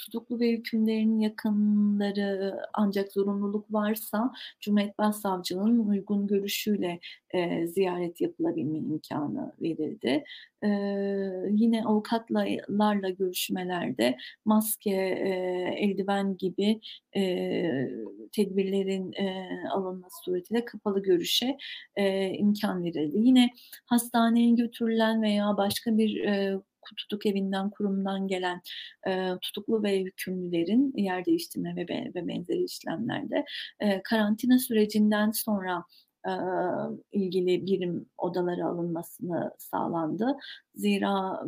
tutuklu 0.00 0.40
ve 0.40 0.52
hükümlülerin 0.52 1.18
yakınları 1.20 2.56
ancak 2.74 3.12
zorunluluk 3.12 3.72
varsa 3.72 4.32
Cumhuriyet 4.60 4.98
Başsavcılığının 4.98 5.88
uygun 5.88 6.26
görüşüyle, 6.26 7.00
eee, 7.34 7.66
ziyaret 7.66 8.20
yapılabilme 8.20 8.78
imkânı 8.78 9.52
verildi. 9.62 10.24
Eee, 10.62 11.48
yine 11.50 11.84
avukatla 11.84 12.46
larla 12.70 13.10
görüşmelerde 13.10 14.16
maske, 14.44 14.90
eee, 14.90 15.74
eldiven 15.78 16.36
gibi, 16.36 16.80
eee, 17.16 17.90
tedbirlerin, 18.32 19.12
eee, 19.12 19.48
alınması 19.72 20.24
suretiyle 20.24 20.64
kapalı 20.64 21.02
görüşe, 21.02 21.56
eee, 21.98 22.34
imkân 22.38 22.84
verildi. 22.84 23.18
Yine 23.18 23.50
hastaneye 23.86 24.50
götürülen 24.54 25.22
veya 25.22 25.56
başka 25.56 25.98
bir, 25.98 26.10
eee, 26.24 26.54
ku 26.90 26.96
tutukevinden, 26.96 27.70
kurumdan 27.70 28.28
gelen, 28.28 28.60
eee, 29.06 29.38
tutuklu 29.42 29.82
ve 29.82 30.00
hükümlülerin 30.04 30.92
yer 30.96 31.24
değiştirme 31.26 31.76
ve 31.76 31.88
be 31.88 32.12
ve 32.14 32.28
benzeri 32.28 32.64
işlemlerde, 32.64 33.44
eee, 33.82 34.00
karantina 34.04 34.58
sürecinden 34.58 35.30
sonra, 35.30 35.84
aaa, 36.24 36.90
ilgili 37.12 37.66
birim 37.66 38.06
odalara 38.18 38.66
alınmasını 38.66 39.50
sağlandı. 39.58 40.36
Zira, 40.74 41.42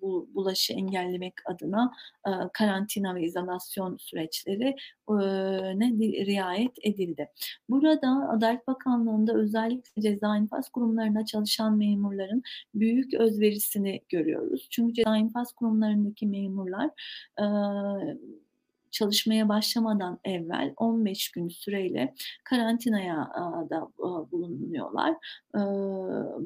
bu 0.00 0.28
bulaşı 0.34 0.72
engellemek 0.72 1.34
adına, 1.46 1.92
aaa, 2.24 2.48
karantina 2.52 3.14
ve 3.14 3.22
izolasyon 3.22 3.96
süreçleri, 3.96 4.76
ııı, 5.10 5.78
ne 5.80 5.90
riayet 6.26 6.72
edildi. 6.82 7.28
Burada 7.68 8.28
Adalet 8.30 8.66
Bakanlığı'nda 8.66 9.34
özellikle 9.34 10.02
ceza 10.02 10.36
infaz 10.36 10.68
kurumlarında 10.68 11.24
çalışan 11.24 11.76
memurların 11.76 12.42
büyük 12.74 13.14
özverisini 13.14 14.00
görüyoruz. 14.08 14.66
Çünkü 14.70 14.94
ceza 14.94 15.16
infaz 15.16 15.52
kurumlarındaki 15.52 16.26
memurlar, 16.26 16.90
aaa, 17.36 18.00
çalışmaya 18.92 19.48
başlamadan 19.48 20.18
evvel 20.24 20.74
15 20.76 21.30
gün 21.30 21.48
süreyle 21.48 22.14
karantinaya, 22.44 23.16
da, 23.70 23.88
bulunuyorlar. 24.32 25.14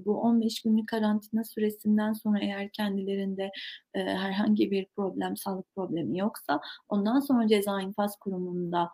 Bu 0.06 0.20
15 0.20 0.62
günlük 0.62 0.88
karantina 0.88 1.44
süresinden 1.44 2.12
sonra 2.12 2.38
eğer 2.40 2.68
kendilerinde, 2.70 3.50
herhangi 3.94 4.70
bir 4.70 4.86
problem, 4.96 5.36
sağlık 5.36 5.74
problemi 5.74 6.18
yoksa 6.18 6.60
ondan 6.88 7.20
sonra 7.20 7.48
ceza 7.48 7.80
infaz 7.80 8.16
kurumunda, 8.20 8.90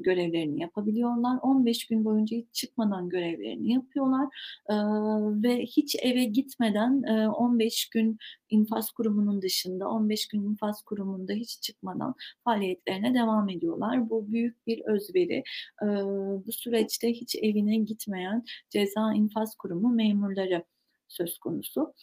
görevlerini 0.00 0.60
yapabiliyorlar. 0.60 1.38
15 1.42 1.86
gün 1.86 2.04
boyunca 2.04 2.36
hiç 2.36 2.46
çıkmadan 2.54 3.08
görevlerini 3.08 3.72
yapıyorlar, 3.72 4.28
ve 5.42 5.62
hiç 5.62 5.96
eve 6.02 6.24
gitmeden, 6.24 7.02
eee, 7.06 7.28
15 7.28 7.88
gün 7.90 8.18
infaz 8.50 8.90
kurumunun 8.90 9.42
dışında, 9.42 9.88
15 9.88 10.28
gün 10.28 10.42
infaz 10.42 10.82
kurumunda 10.82 11.32
hiç 11.32 11.62
çıkmadan 11.62 12.14
faaliyetlerine 12.44 13.14
devam 13.14 13.48
ediyorlar. 13.48 14.10
Bu 14.10 14.32
büyük 14.32 14.66
bir 14.66 14.82
özveri. 14.84 15.42
Iıı, 15.82 16.42
bu 16.46 16.52
süreçte 16.52 17.12
hiç 17.12 17.34
evine 17.34 17.76
gitmeyen 17.76 18.44
ceza 18.70 19.14
infaz 19.14 19.54
kurumu 19.54 19.88
memurları 19.88 20.64
söz 21.08 21.38
konusu. 21.38 21.94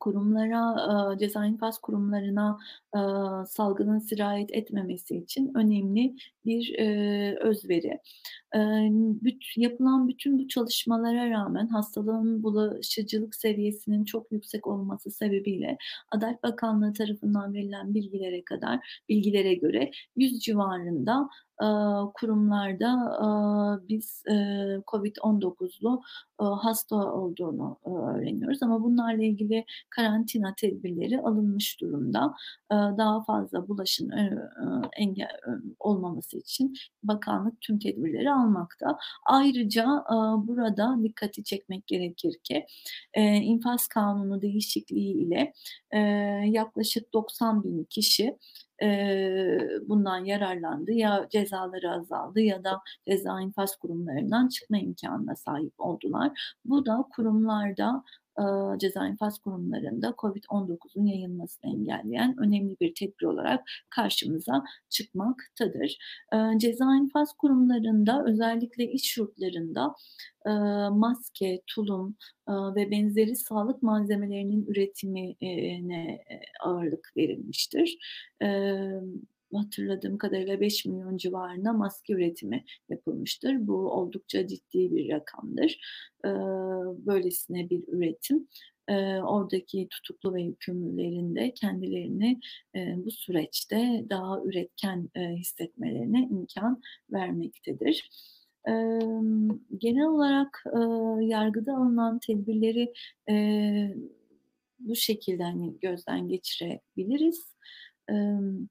Kurumlara, 0.00 1.18
ceza 1.18 1.46
infaz 1.46 1.78
kurumlarına, 1.78 2.58
salgının 3.46 3.98
sirayet 3.98 4.50
etmemesi 4.52 5.16
için 5.16 5.52
önemli 5.54 6.16
bir, 6.46 6.74
eee, 6.78 7.36
özveri. 7.40 7.98
Eee, 8.54 8.88
büt 8.92 9.44
yapılan 9.56 10.08
bütün 10.08 10.38
bu 10.38 10.48
çalışmalara 10.48 11.30
rağmen 11.30 11.66
hastalığın 11.68 12.42
bulaşıcılık 12.42 13.34
seviyesinin 13.34 14.04
çok 14.04 14.32
yüksek 14.32 14.66
olması 14.66 15.10
sebebiyle 15.10 15.76
Adalet 16.12 16.42
Bakanlığı 16.42 16.92
tarafından 16.92 17.54
verilen 17.54 17.94
bilgilere 17.94 18.44
kadar 18.44 19.02
bilgilere 19.08 19.54
göre 19.54 19.90
100 20.16 20.40
civarında, 20.40 21.28
aaa, 21.58 22.12
kurumlarda, 22.14 22.88
aaa, 23.20 23.80
biz, 23.88 24.22
eee, 24.28 24.80
COVID-19'lu, 24.92 26.02
aaa, 26.38 26.64
hasta 26.64 26.96
olduğunu, 27.14 27.78
ııı, 27.86 28.16
öğreniyoruz 28.18 28.62
ama 28.62 28.82
bunlarla 28.84 29.24
ilgili 29.24 29.64
karantina 29.90 30.54
tedbirleri 30.58 31.20
alınmış 31.20 31.80
durumda. 31.80 32.34
Aaa, 32.70 32.98
daha 32.98 33.24
fazla 33.24 33.68
bulaşın, 33.68 34.10
eee, 34.10 34.32
engel 34.98 35.28
olmaması 35.80 36.33
için 36.34 36.74
bakanlık 37.02 37.60
tüm 37.60 37.78
tedbirleri 37.78 38.30
almakta. 38.32 38.98
Ayrıca, 39.26 39.84
aaa, 39.88 40.46
burada 40.48 41.02
dikkati 41.02 41.44
çekmek 41.44 41.86
gerekir 41.86 42.34
ki, 42.44 42.66
eee, 43.16 43.22
İnfaz 43.44 43.88
Kanunu 43.88 44.42
değişikliği 44.42 45.12
ile, 45.26 45.52
eee, 45.92 46.00
yaklaşık 46.50 47.12
90.000 47.14 47.84
kişi, 47.90 48.38
eee, 48.82 49.68
bundan 49.88 50.24
yararlandı. 50.24 50.92
Ya 50.92 51.26
cezaları 51.32 51.90
azaldı 51.92 52.40
ya 52.40 52.64
da 52.64 52.80
ceza 53.08 53.40
infaz 53.40 53.76
kurumlarından 53.76 54.48
çıkma 54.48 54.78
imkânına 54.78 55.36
sahip 55.36 55.72
oldular. 55.78 56.54
Bu 56.64 56.86
da 56.86 57.04
kurumlarda, 57.16 58.04
ceza 58.78 59.06
infaz 59.08 59.38
kurumlarında 59.38 60.14
COVID-19'un 60.18 61.06
yayılmasını 61.06 61.70
engelleyen 61.70 62.34
önemli 62.38 62.76
bir 62.80 62.94
tedbir 62.94 63.26
olarak 63.26 63.60
karşımıza 63.90 64.64
çıkmaktadır. 64.90 65.98
Ceza 66.58 66.96
infaz 66.96 67.32
kurumlarında 67.38 68.24
özellikle 68.26 68.84
iş 68.92 69.16
yurtlarında, 69.18 69.94
maske, 70.92 71.60
tulum, 71.66 72.16
ve 72.48 72.90
benzeri 72.90 73.36
sağlık 73.36 73.82
malzemelerinin 73.82 74.66
üretimi 74.66 75.34
eee, 75.40 75.80
ne 75.88 76.18
ağırlık 76.64 77.12
verilmiştir. 77.16 77.98
Emm, 78.40 79.12
hatırladığım 79.58 80.18
kadarıyla 80.18 80.54
5.000.000 80.60 81.18
civarında 81.18 81.72
maske 81.72 82.12
üretimi 82.12 82.64
yapılmıştır. 82.88 83.66
Bu 83.66 83.74
oldukça 83.74 84.46
ciddi 84.46 84.92
bir 84.92 85.08
rakamdır. 85.08 85.80
Böylesine 87.06 87.70
bir 87.70 87.84
üretim, 87.88 88.48
oradaki 89.22 89.88
tutuklu 89.90 90.34
ve 90.34 90.42
yükümlülerin 90.42 91.34
de 91.34 91.54
kendilerini, 91.54 92.40
bu 92.76 93.10
süreçte 93.10 94.04
daha 94.10 94.40
üretken, 94.44 95.08
hissetmelerine 95.16 96.28
imkân 96.30 96.82
vermektedir. 97.12 98.10
Genel 99.78 100.06
olarak, 100.06 100.64
yargıda 101.20 101.76
alınan 101.76 102.18
tedbirleri, 102.18 102.92
bu 104.78 104.96
şekilde, 104.96 105.42
hani, 105.42 105.78
gözden 105.80 106.28
geçirebiliriz. 106.28 107.54
Emm, 108.08 108.68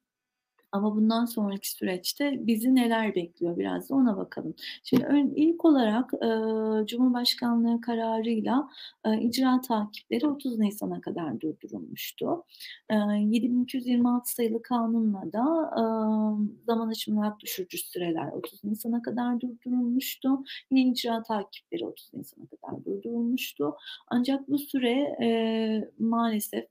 ama 0.74 0.96
bundan 0.96 1.24
sonraki 1.24 1.70
süreçte 1.72 2.46
bizi 2.46 2.74
neler 2.74 3.14
bekliyor 3.14 3.56
biraz 3.58 3.90
da 3.90 3.94
ona 3.94 4.16
bakalım. 4.16 4.54
Şimdi 4.84 5.04
ön 5.06 5.32
ilk 5.36 5.64
olarak, 5.64 6.10
eee, 6.22 6.86
Cumhurbaşkanlığı 6.86 7.80
kararıyla, 7.80 8.68
eee, 9.06 9.18
icra 9.22 9.60
takipleri 9.60 10.26
30 10.26 10.58
Nisan'a 10.58 11.00
kadar 11.00 11.40
durdurulmuştu. 11.40 12.44
Eee, 12.90 12.96
7226 13.20 14.30
sayılı 14.34 14.62
kanunla 14.62 15.32
da, 15.32 15.42
aaa, 15.72 16.36
zaman 16.66 16.88
aşımı 16.88 17.20
hak 17.24 17.40
düşürücü 17.40 17.78
süreler 17.78 18.32
30 18.32 18.64
Nisan'a 18.64 19.02
kadar 19.02 19.40
durdurulmuştu. 19.40 20.44
Yine 20.70 20.90
icra 20.90 21.22
takipleri 21.22 21.86
30 21.86 22.14
Nisan'a 22.14 22.46
kadar 22.46 22.84
durdurulmuştu. 22.84 23.76
Ancak 24.08 24.48
bu 24.48 24.58
süre, 24.58 25.16
eee, 25.20 25.90
maalesef, 25.98 26.64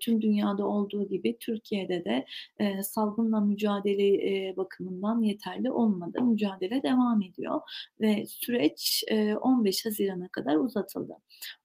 tüm 0.00 0.22
dünyada 0.22 0.66
olduğu 0.66 1.08
gibi 1.08 1.36
Türkiye'de 1.40 2.04
de, 2.04 2.24
salgınla 2.82 3.40
mücadele, 3.40 4.56
bakımından 4.56 5.22
yeterli 5.22 5.70
olmadı. 5.70 6.22
Mücadele 6.22 6.82
devam 6.82 7.22
ediyor 7.22 7.60
ve 8.00 8.26
süreç, 8.26 9.04
eee, 9.10 9.36
15 9.36 9.86
Haziran'a 9.86 10.28
kadar 10.28 10.56
uzatıldı. 10.56 11.12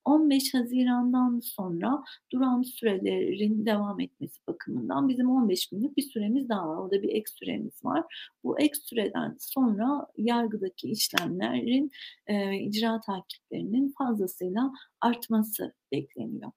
15 0.05 0.53
Haziran'dan 0.53 1.39
sonra 1.43 2.03
duran 2.31 2.61
sürelerin 2.61 3.65
devam 3.65 3.99
etmesi 3.99 4.39
bakımından 4.47 5.09
bizim 5.09 5.29
15 5.29 5.67
günlük 5.69 5.97
bir 5.97 6.01
süremiz 6.01 6.49
daha 6.49 6.69
var. 6.69 6.77
Orada 6.77 7.01
bir 7.03 7.09
ek 7.09 7.23
süremiz 7.39 7.85
var. 7.85 8.03
Bu 8.43 8.59
ek 8.59 8.75
süreden 8.83 9.35
sonra 9.39 10.07
yargıdaki 10.17 10.87
işlemlerin, 10.91 11.91
eee, 12.29 12.59
icra 12.67 12.99
takiplerinin 12.99 13.93
fazlasıyla 13.97 14.71
artması 15.01 15.73
bekleniyor. 15.91 16.51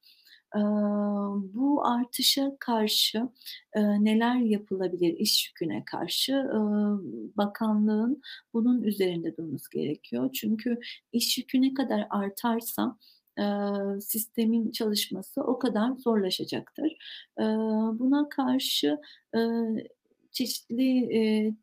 Bu 1.54 1.86
artışa 1.86 2.56
karşı, 2.60 3.28
neler 3.76 4.36
yapılabilir 4.36 5.14
iş 5.18 5.48
yüküne 5.48 5.84
karşı? 5.84 6.32
Bakanlığın 7.36 8.22
bunun 8.54 8.82
üzerinde 8.82 9.36
durması 9.36 9.70
gerekiyor. 9.70 10.30
Çünkü 10.32 10.78
iş 11.12 11.38
yükü 11.38 11.62
ne 11.62 11.74
kadar 11.74 12.06
artarsa, 12.10 12.96
sistemin 14.00 14.70
çalışması 14.70 15.42
o 15.42 15.58
kadar 15.58 15.92
zorlaşacaktır. 15.96 16.96
Buna 17.98 18.28
karşı, 18.28 18.98
çeşitli, 20.30 21.56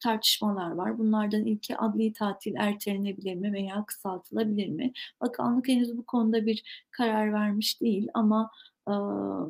tartışmalar 0.00 0.70
var. 0.70 0.98
Bunlardan 0.98 1.44
ilki 1.44 1.76
adli 1.76 2.12
tatil 2.12 2.54
ertelenebilir 2.58 3.34
mi 3.34 3.52
veya 3.52 3.84
kısaltılabilir 3.86 4.68
mi? 4.68 4.92
Bakanlık 5.20 5.68
henüz 5.68 5.96
bu 5.96 6.06
konuda 6.06 6.46
bir 6.46 6.86
karar 6.90 7.32
vermiş 7.32 7.80
değil 7.80 8.08
ama, 8.14 8.50
aaa, 8.86 9.46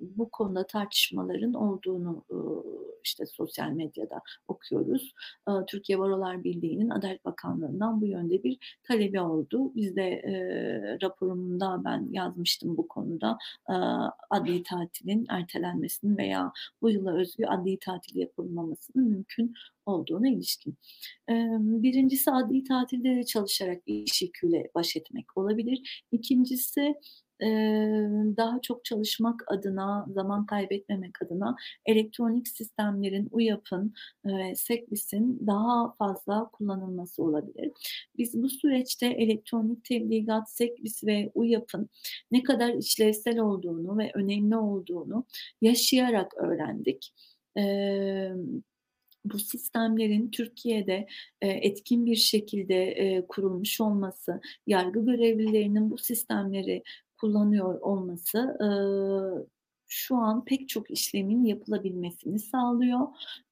bu 0.00 0.30
konuda 0.30 0.66
tartışmaların 0.66 1.54
olduğunu, 1.54 2.24
işte, 3.04 3.26
sosyal 3.26 3.70
medyada 3.70 4.20
okuyoruz. 4.48 5.14
Türkiye 5.68 5.98
Barolar 5.98 6.44
Birliği'nin 6.44 6.90
Adalet 6.90 7.24
Bakanlığı'ndan 7.24 8.00
bu 8.00 8.06
yönde 8.06 8.42
bir 8.42 8.78
talebi 8.82 9.20
oldu. 9.20 9.74
Biz 9.74 9.96
de, 9.96 10.02
eee, 10.10 10.98
raporumda 11.02 11.80
ben 11.84 12.08
yazmıştım 12.12 12.76
bu 12.76 12.88
konuda. 12.88 13.38
Aaa, 13.66 14.10
adli 14.30 14.62
tatilin 14.62 15.26
ertelenmesinin 15.28 16.16
veya 16.16 16.52
bu 16.82 16.90
yıla 16.90 17.14
özgü 17.14 17.44
adli 17.46 17.78
tatil 17.78 18.16
yapılmamasının 18.16 19.08
mümkün 19.08 19.54
olduğuna 19.86 20.28
ilişkin. 20.28 20.78
Emm, 21.28 21.82
1'incisi 21.82 22.30
adli 22.30 22.64
tatilde 22.64 23.16
de 23.16 23.24
çalışarak 23.24 23.82
iş 23.86 24.22
yüküyle 24.22 24.70
baş 24.74 24.96
etmek 24.96 25.38
olabilir. 25.38 26.06
2'ncisi, 26.12 26.94
eee, 27.42 28.10
daha 28.36 28.60
çok 28.62 28.84
çalışmak 28.84 29.42
adına, 29.52 30.06
zaman 30.10 30.46
kaybetmemek 30.46 31.22
adına 31.22 31.56
elektronik 31.86 32.48
sistemlerin, 32.48 33.28
UYAP'ın, 33.32 33.94
eee, 34.26 34.54
SECBİS'in 34.56 35.46
daha 35.46 35.92
fazla 35.94 36.50
kullanılması 36.52 37.22
olabilir. 37.22 37.72
Biz 38.18 38.42
bu 38.42 38.48
süreçte 38.48 39.06
elektronik 39.06 39.84
tebligat, 39.84 40.50
SECBİS 40.50 41.04
ve 41.04 41.30
UYAP'ın 41.34 41.88
ne 42.32 42.42
kadar 42.42 42.74
işlevsel 42.74 43.38
olduğunu 43.38 43.98
ve 43.98 44.10
önemli 44.14 44.56
olduğunu 44.56 45.24
yaşayarak 45.62 46.34
öğrendik. 46.38 47.12
Emm, 47.56 48.62
bu 49.24 49.38
sistemlerin 49.38 50.30
Türkiye'de, 50.30 51.06
eee, 51.42 51.60
etkin 51.62 52.06
bir 52.06 52.16
şekilde, 52.16 52.74
eee, 52.96 53.26
kurulmuş 53.28 53.80
olması, 53.80 54.40
yargı 54.66 55.04
görevlilerinin 55.06 55.90
bu 55.90 55.98
sistemleri 55.98 56.82
kullanıyor 57.20 57.80
olması, 57.80 58.56
ııı, 58.60 59.46
şu 59.88 60.16
an 60.16 60.44
pek 60.44 60.68
çok 60.68 60.90
işlemin 60.90 61.44
yapılabilmesini 61.44 62.38
sağlıyor. 62.38 63.00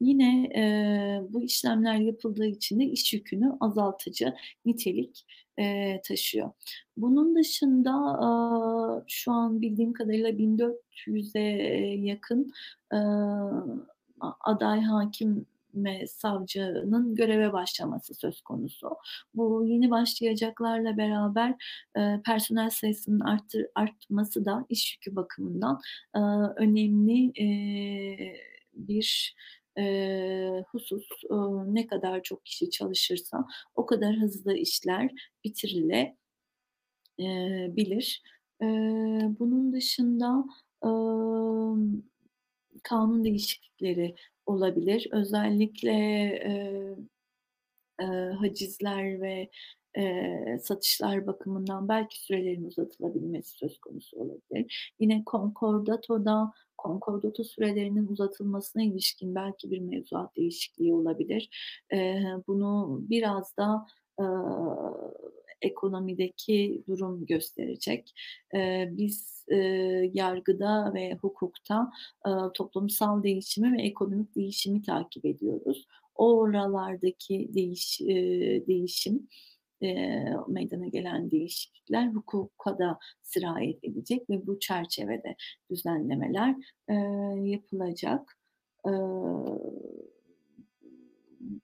Yine, 0.00 0.48
eee, 0.54 1.22
bu 1.30 1.42
işlemler 1.42 1.96
yapıldığı 1.96 2.46
için 2.46 2.80
de 2.80 2.84
iş 2.84 3.14
yükünü 3.14 3.52
azaltıcı 3.60 4.34
nitelik, 4.66 5.24
eee, 5.58 6.00
taşıyor. 6.04 6.50
Bunun 6.96 7.34
dışında, 7.36 7.92
aaa, 7.94 9.04
şu 9.08 9.32
an 9.32 9.60
bildiğim 9.62 9.92
kadarıyla 9.92 10.38
1400'e 10.38 11.40
yakın, 12.00 12.52
a 14.20 14.32
aday 14.44 14.80
hâkim 14.82 15.46
ve 15.74 16.06
savcının 16.06 17.14
göreve 17.14 17.52
başlaması 17.52 18.14
söz 18.14 18.40
konusu. 18.42 18.88
Bu 19.34 19.64
yeni 19.66 19.90
başlayacaklarla 19.90 20.96
beraber, 20.96 21.54
eee, 21.96 22.20
personel 22.26 22.70
sayısının 22.70 23.20
arttır 23.20 23.66
artması 23.74 24.44
da 24.44 24.66
iş 24.68 24.94
yükü 24.94 25.16
bakımından, 25.16 25.80
aaa, 26.14 26.54
önemli, 26.56 27.32
eee, 27.36 28.36
bir, 28.74 29.36
eee, 29.76 30.64
husus. 30.72 31.08
Iıı, 31.30 31.74
ne 31.74 31.86
kadar 31.86 32.22
çok 32.22 32.44
kişi 32.46 32.70
çalışırsa 32.70 33.44
o 33.74 33.86
kadar 33.86 34.16
hızlı 34.16 34.56
işler 34.56 35.10
bitirilebilir. 35.44 36.16
Eee, 38.62 38.68
bunun 39.40 39.72
dışında, 39.72 40.44
ımm, 40.84 42.04
kanun 42.84 43.24
değişiklikleri 43.24 44.14
olabilir. 44.48 45.08
Özellikle, 45.12 45.92
eee 45.92 46.96
eee, 48.00 48.32
hacizler 48.40 49.20
ve, 49.20 49.50
eee, 49.96 50.58
satışlar 50.62 51.26
bakımından 51.26 51.88
belki 51.88 52.20
sürelerin 52.24 52.64
uzatılabilmesi 52.64 53.58
söz 53.58 53.78
konusu 53.80 54.16
olabilir. 54.20 54.94
Yine 55.00 55.22
konkordatoda 55.26 56.52
konkordato 56.78 57.44
sürelerinin 57.44 58.06
uzatılmasına 58.08 58.82
ilişkin 58.82 59.34
belki 59.34 59.70
bir 59.70 59.80
mevzuat 59.80 60.36
değişikliği 60.36 60.94
olabilir. 60.94 61.48
Eee, 61.92 62.24
bunu 62.48 63.00
biraz 63.10 63.56
da, 63.56 63.86
aaa, 64.18 65.12
ekonomideki 65.62 66.82
durum 66.88 67.26
gösterecek. 67.26 68.12
Eee, 68.54 68.88
biz, 68.92 69.44
eee, 69.50 70.10
yargıda 70.14 70.92
ve 70.94 71.14
hukukta, 71.22 71.90
aaa, 72.24 72.52
toplumsal 72.52 73.22
değişimi 73.22 73.72
ve 73.78 73.82
ekonomik 73.82 74.36
değişimi 74.36 74.82
takip 74.82 75.24
ediyoruz. 75.26 75.86
Oralardaki 76.14 77.50
değiş 77.54 78.00
eee, 78.00 78.66
değişim, 78.66 79.28
eee, 79.80 80.34
meydana 80.48 80.86
gelen 80.88 81.30
değişiklikler 81.30 82.06
hukuka 82.12 82.78
da 82.78 82.98
sirayet 83.22 83.84
edecek 83.84 84.30
ve 84.30 84.46
bu 84.46 84.58
çerçevede 84.60 85.36
düzenlemeler, 85.70 86.54
eee, 86.90 86.96
yapılacak. 87.50 88.38
Iıı, 88.86 89.60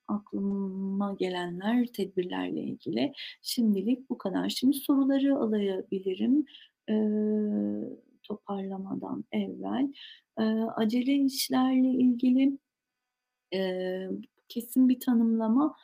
aklıma 0.08 1.14
gelenler 1.18 1.86
tedbirlerle 1.86 2.60
ilgili 2.62 3.12
şimdilik 3.42 4.10
bu 4.10 4.18
kadar. 4.18 4.48
Şimdi 4.48 4.76
soruları 4.76 5.36
alabilirim, 5.36 6.44
eee, 6.88 7.90
toparlamadan 8.22 9.24
evvel. 9.32 9.92
Eee, 10.40 10.64
acele 10.76 11.14
işlerle 11.14 11.88
ilgili, 11.88 12.58
eee, 13.52 14.10
kesin 14.48 14.88
bir 14.88 15.00
tanımlama, 15.00 15.76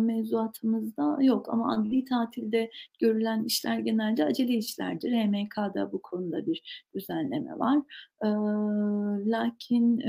mevzuatımızda 0.00 1.18
yok 1.22 1.48
ama 1.54 1.74
adli 1.74 2.04
tatilde 2.04 2.70
görülen 3.00 3.44
işler 3.44 3.78
genelde 3.78 4.24
acele 4.24 4.54
işlerdir. 4.54 5.12
HMK'da 5.12 5.92
bu 5.92 6.02
konuda 6.02 6.46
bir 6.46 6.86
düzenleme 6.94 7.58
var. 7.58 7.78
Lakin, 9.26 10.00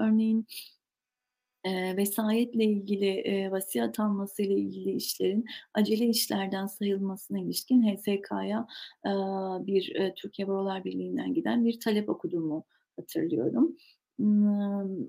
örneğin, 0.00 0.46
eee, 1.64 1.96
vesiyetle 1.96 2.64
ilgili, 2.64 3.06
eee, 3.06 3.50
vasiyet 3.50 4.00
almasıyla 4.00 4.54
ilgili 4.56 4.90
işlerin 4.92 5.44
acele 5.74 6.06
işlerden 6.06 6.66
sayılmasına 6.66 7.38
ilişkin 7.38 7.82
HSK'ya, 7.82 8.66
aaa, 9.04 9.66
bir, 9.66 9.92
eee, 9.94 10.14
Türkiye 10.16 10.48
Barolar 10.48 10.84
Birliği'nden 10.84 11.34
giden 11.34 11.64
bir 11.64 11.80
talep 11.80 12.08
okuduğumu 12.08 12.64
hatırlıyorum. 12.96 13.76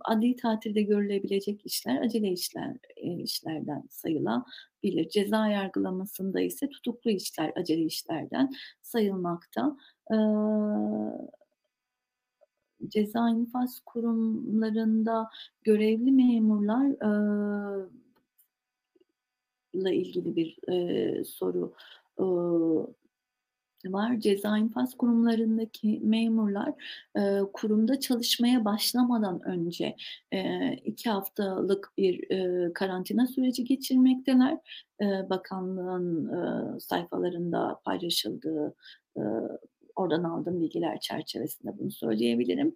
Adli 0.06 0.36
tatilde 0.36 0.82
görülebilecek 0.82 1.66
işler 1.66 2.02
acele 2.02 2.32
işler 2.32 2.76
eee, 2.97 3.14
işlerden 3.24 3.84
sayılabilir. 3.89 5.10
Ceza 5.10 5.47
yargılamasında 5.47 6.41
ise 6.41 6.70
tutuklu 6.70 7.12
işler 7.12 7.52
acele 7.56 7.82
işlerden 7.84 8.50
sayılmakta. 8.82 9.78
Aaa 10.12 11.12
Ceza 12.88 13.30
infaz 13.30 13.80
kurumlarında 13.86 15.30
görevli 15.63 16.11
memurlar, 16.11 16.86
aaa 17.01 17.89
la 19.75 19.91
ilgili 19.91 20.36
bir, 20.36 20.57
eee, 20.67 21.23
soru, 21.25 21.73
uuu, 22.17 22.95
var. 23.88 24.19
Ceza 24.19 24.57
infaz 24.57 24.97
kurumlarındaki 24.97 26.01
memurlar, 26.03 26.73
eee, 27.17 27.41
kurumda 27.53 27.99
çalışmaya 27.99 28.65
başlamadan 28.65 29.41
önce, 29.49 29.95
eee, 30.34 30.82
2 30.86 31.09
haftalık 31.09 31.91
bir, 31.97 32.19
eee, 32.32 32.73
karantina 32.73 33.27
süreci 33.27 33.65
geçirmekteler. 33.65 34.57
Eee, 35.01 35.27
bakanlığın, 35.30 36.25
ııı, 36.30 36.80
sayfalarında 36.82 37.82
paylaşıldığı, 37.86 38.75
ııı, 39.17 39.59
oradan 40.00 40.24
aldığım 40.24 40.62
bilgiler 40.62 41.00
çerçevesinde 41.00 41.78
bunu 41.80 41.91
söyleyebilirim. 41.91 42.76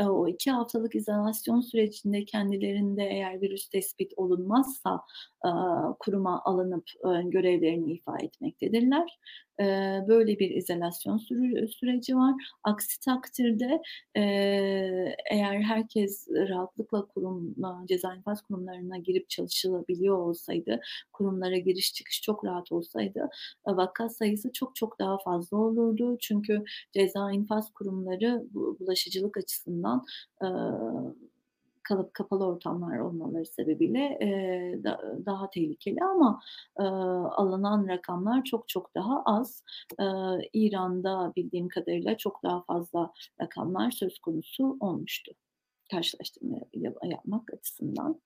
O 0.00 0.28
2 0.28 0.50
haftalık 0.50 0.94
izolasyon 0.94 1.60
sürecinde 1.60 2.24
kendilerinde 2.24 3.02
eğer 3.02 3.40
virüs 3.40 3.68
tespit 3.68 4.12
olunmazsa, 4.16 5.00
kuruma 6.00 6.42
alınıp, 6.44 6.84
görevlerini 7.24 7.92
ifa 7.92 8.18
etmektedirler. 8.18 9.18
Eee, 9.60 10.04
böyle 10.08 10.38
bir 10.38 10.50
izolasyon 10.50 11.16
sürü 11.18 11.68
süreci 11.68 12.16
var. 12.16 12.34
Aksi 12.64 13.00
takdirde, 13.00 13.82
eee, 14.16 15.16
eğer 15.30 15.60
herkes 15.62 16.28
rahatlıkla 16.48 17.06
kuruma, 17.06 17.84
ceza 17.88 18.14
infaz 18.14 18.42
kurumlarına 18.42 18.98
girip 18.98 19.28
çalışılabiliyor 19.30 20.18
olsaydı, 20.18 20.80
kurumlara 21.12 21.58
giriş 21.58 21.94
çıkış 21.94 22.22
çok 22.22 22.44
rahat 22.44 22.72
olsaydı, 22.72 23.28
vaka 23.66 24.08
sayısı 24.08 24.52
çok 24.52 24.76
çok 24.76 24.98
daha 24.98 25.18
fazla 25.24 25.56
olurdu. 25.56 26.16
Çünkü 26.20 26.64
ceza 26.92 27.32
infaz 27.32 27.70
kurumları 27.74 28.42
bu 28.54 28.76
bulaşıcılık 28.80 29.36
açısından, 29.36 30.04
ııı, 30.42 31.16
kalıp 31.90 32.14
kapalı 32.14 32.46
ortamlar 32.46 32.98
olmaları 32.98 33.46
sebebiyle, 33.46 34.18
eee, 34.20 34.84
da 34.84 35.16
daha 35.26 35.50
tehlikeli 35.50 35.98
ama, 36.04 36.40
ııı, 36.80 37.30
alınan 37.32 37.88
rakamlar 37.88 38.44
çok 38.44 38.68
çok 38.68 38.94
daha 38.94 39.22
az. 39.26 39.64
Iıı, 40.00 40.40
İran'da 40.52 41.32
bildiğim 41.36 41.68
kadarıyla 41.68 42.16
çok 42.16 42.42
daha 42.44 42.62
fazla 42.62 43.12
rakamlar 43.42 43.90
söz 43.90 44.18
konusu 44.18 44.76
olmuştu 44.80 45.32
karşılaştırma 45.92 46.58
yap 46.74 46.96
yapmak 47.04 47.54
açısından. 47.54 48.20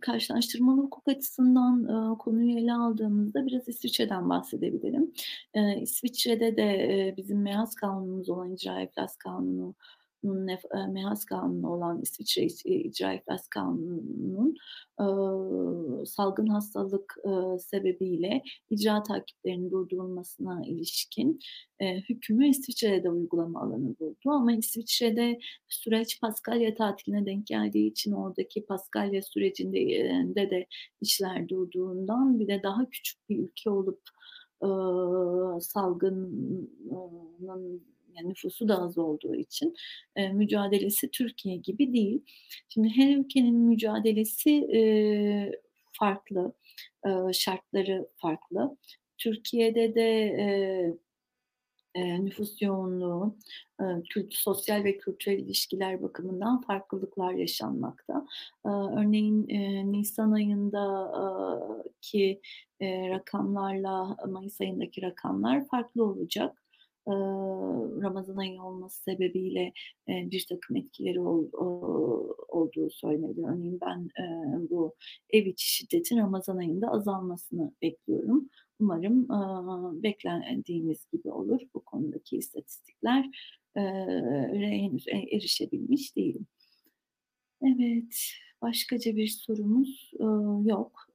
Karşılaştırmalı 0.00 0.80
hukuk 0.82 1.08
açısından, 1.08 2.16
konuyu 2.18 2.58
ele 2.58 2.72
aldığımızda 2.74 3.46
biraz 3.46 3.68
İsviçre'den 3.68 4.28
bahsedebilirim. 4.30 5.12
İsviçre'de 5.82 6.56
de, 6.56 7.14
bizim 7.16 7.38
MİHAS 7.42 7.74
Kanunumuz 7.74 8.30
olan 8.30 8.52
İcra 8.52 8.80
İflas 8.82 9.16
Kanunu'nun 9.16 9.74
MİHAS 10.22 11.24
Kanunu 11.24 11.72
olan 11.72 12.00
İsviçre 12.02 12.42
İc 12.42 12.68
İcra 12.68 13.12
İflas 13.12 13.48
Kanunu'nun, 13.48 14.56
salgın 16.04 16.46
hastalık, 16.46 17.14
sebebiyle 17.58 18.42
icra 18.70 19.02
takiplerinin 19.02 19.70
durdurulmasına 19.70 20.62
ilişkin, 20.66 21.40
hükmü 22.08 22.48
İsviçre'de 22.48 23.02
de 23.02 23.10
uygulama 23.10 23.60
alanı 23.60 23.98
buldu. 24.00 24.16
Ama 24.26 24.52
İsviçre'de 24.52 25.40
süreç 25.68 26.20
Paskalya 26.20 26.74
tatiline 26.74 27.26
denk 27.26 27.46
geldiği 27.46 27.90
için 27.90 28.12
oradaki 28.12 28.66
Paskalya 28.66 29.22
sürecinde 29.22 30.50
de 30.50 30.66
işler 31.00 31.48
durduğundan 31.48 32.40
bir 32.40 32.46
de 32.46 32.60
daha 32.62 32.90
küçük 32.90 33.28
bir 33.28 33.38
ülke 33.38 33.70
olup, 33.70 34.00
salgının 35.60 36.70
yani 38.16 38.28
nüfusu 38.30 38.68
da 38.68 38.78
az 38.82 38.98
olduğu 38.98 39.34
için, 39.34 39.74
eee, 40.16 40.32
mücadelesi 40.32 41.10
Türkiye 41.10 41.56
gibi 41.56 41.92
değil. 41.92 42.22
Şimdi 42.68 42.88
her 42.96 43.16
ülkenin 43.16 43.56
mücadelesi, 43.56 44.50
eee, 44.50 45.60
farklı, 45.92 46.52
ııı, 47.06 47.34
şartları 47.34 48.08
farklı. 48.16 48.76
Türkiye'de 49.18 49.94
de, 49.94 50.02
eee, 50.38 50.94
eee, 51.96 52.24
nüfus 52.24 52.62
yoğunluğu, 52.62 53.36
ııı, 53.82 54.02
kült 54.10 54.34
sosyal 54.34 54.84
ve 54.84 54.98
kültürel 54.98 55.38
ilişkiler 55.38 56.02
bakımından 56.02 56.60
farklılıklar 56.62 57.34
yaşanmakta. 57.34 58.26
Aaa, 58.64 59.00
örneğin, 59.00 59.48
eee, 59.48 59.92
nisan 59.92 60.32
ayında 60.32 60.80
aaa, 61.14 61.84
ki, 62.02 62.40
eee, 62.80 63.10
rakamlarla 63.10 64.16
mayıs 64.28 64.60
ayındaki 64.60 65.02
rakamlar 65.02 65.66
farklı 65.68 66.04
olacak. 66.04 66.61
Ramazan 68.02 68.36
ayı 68.36 68.62
olması 68.62 69.02
sebebiyle, 69.02 69.72
eee, 70.08 70.28
birtakım 70.30 70.76
etkileri 70.76 71.20
olduğu 71.20 72.90
söylenedi. 72.90 73.40
Örneğin 73.48 73.78
ben, 73.80 74.08
bu 74.70 74.94
ev 75.30 75.46
içi 75.46 75.74
şiddetin 75.74 76.18
ramazan 76.18 76.56
ayında 76.56 76.88
azalmasını 76.88 77.72
bekliyorum. 77.82 78.48
Umarım, 78.80 79.30
aaa, 79.30 80.02
beklendiğimiz 80.02 81.06
gibi 81.12 81.30
olur 81.30 81.60
bu 81.74 81.80
konudaki 81.84 82.36
istatistikler. 82.36 83.30
Henüz 83.74 85.08
e 85.08 85.12
erişebilmiş 85.36 86.16
değilim. 86.16 86.46
Evet, 87.62 88.16
başkaca 88.62 89.16
bir 89.16 89.26
sorumuz, 89.28 90.12
yok. 90.68 91.06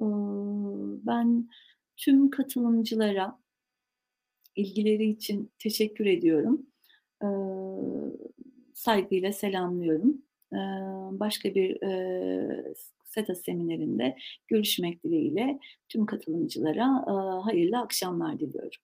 Ben 1.08 1.50
tüm 1.98 2.30
katılımcılara 2.30 3.40
ilgileri 4.58 5.06
için 5.10 5.52
teşekkür 5.60 6.06
ediyorum. 6.06 6.68
Iıı, 7.24 8.18
saygıyla 8.74 9.34
selamlıyorum. 9.34 10.22
Eee, 10.54 10.60
başka 11.20 11.56
bir, 11.56 11.78
s 12.76 12.92
SETA 13.06 13.36
seminerinde 13.36 14.16
görüşmek 14.48 15.04
dileğiyle 15.04 15.60
tüm 15.90 16.06
katılımcılara, 16.06 16.86
aaa, 17.08 17.46
hayırlı 17.46 17.78
akşamlar 17.80 18.40
diliyorum. 18.40 18.82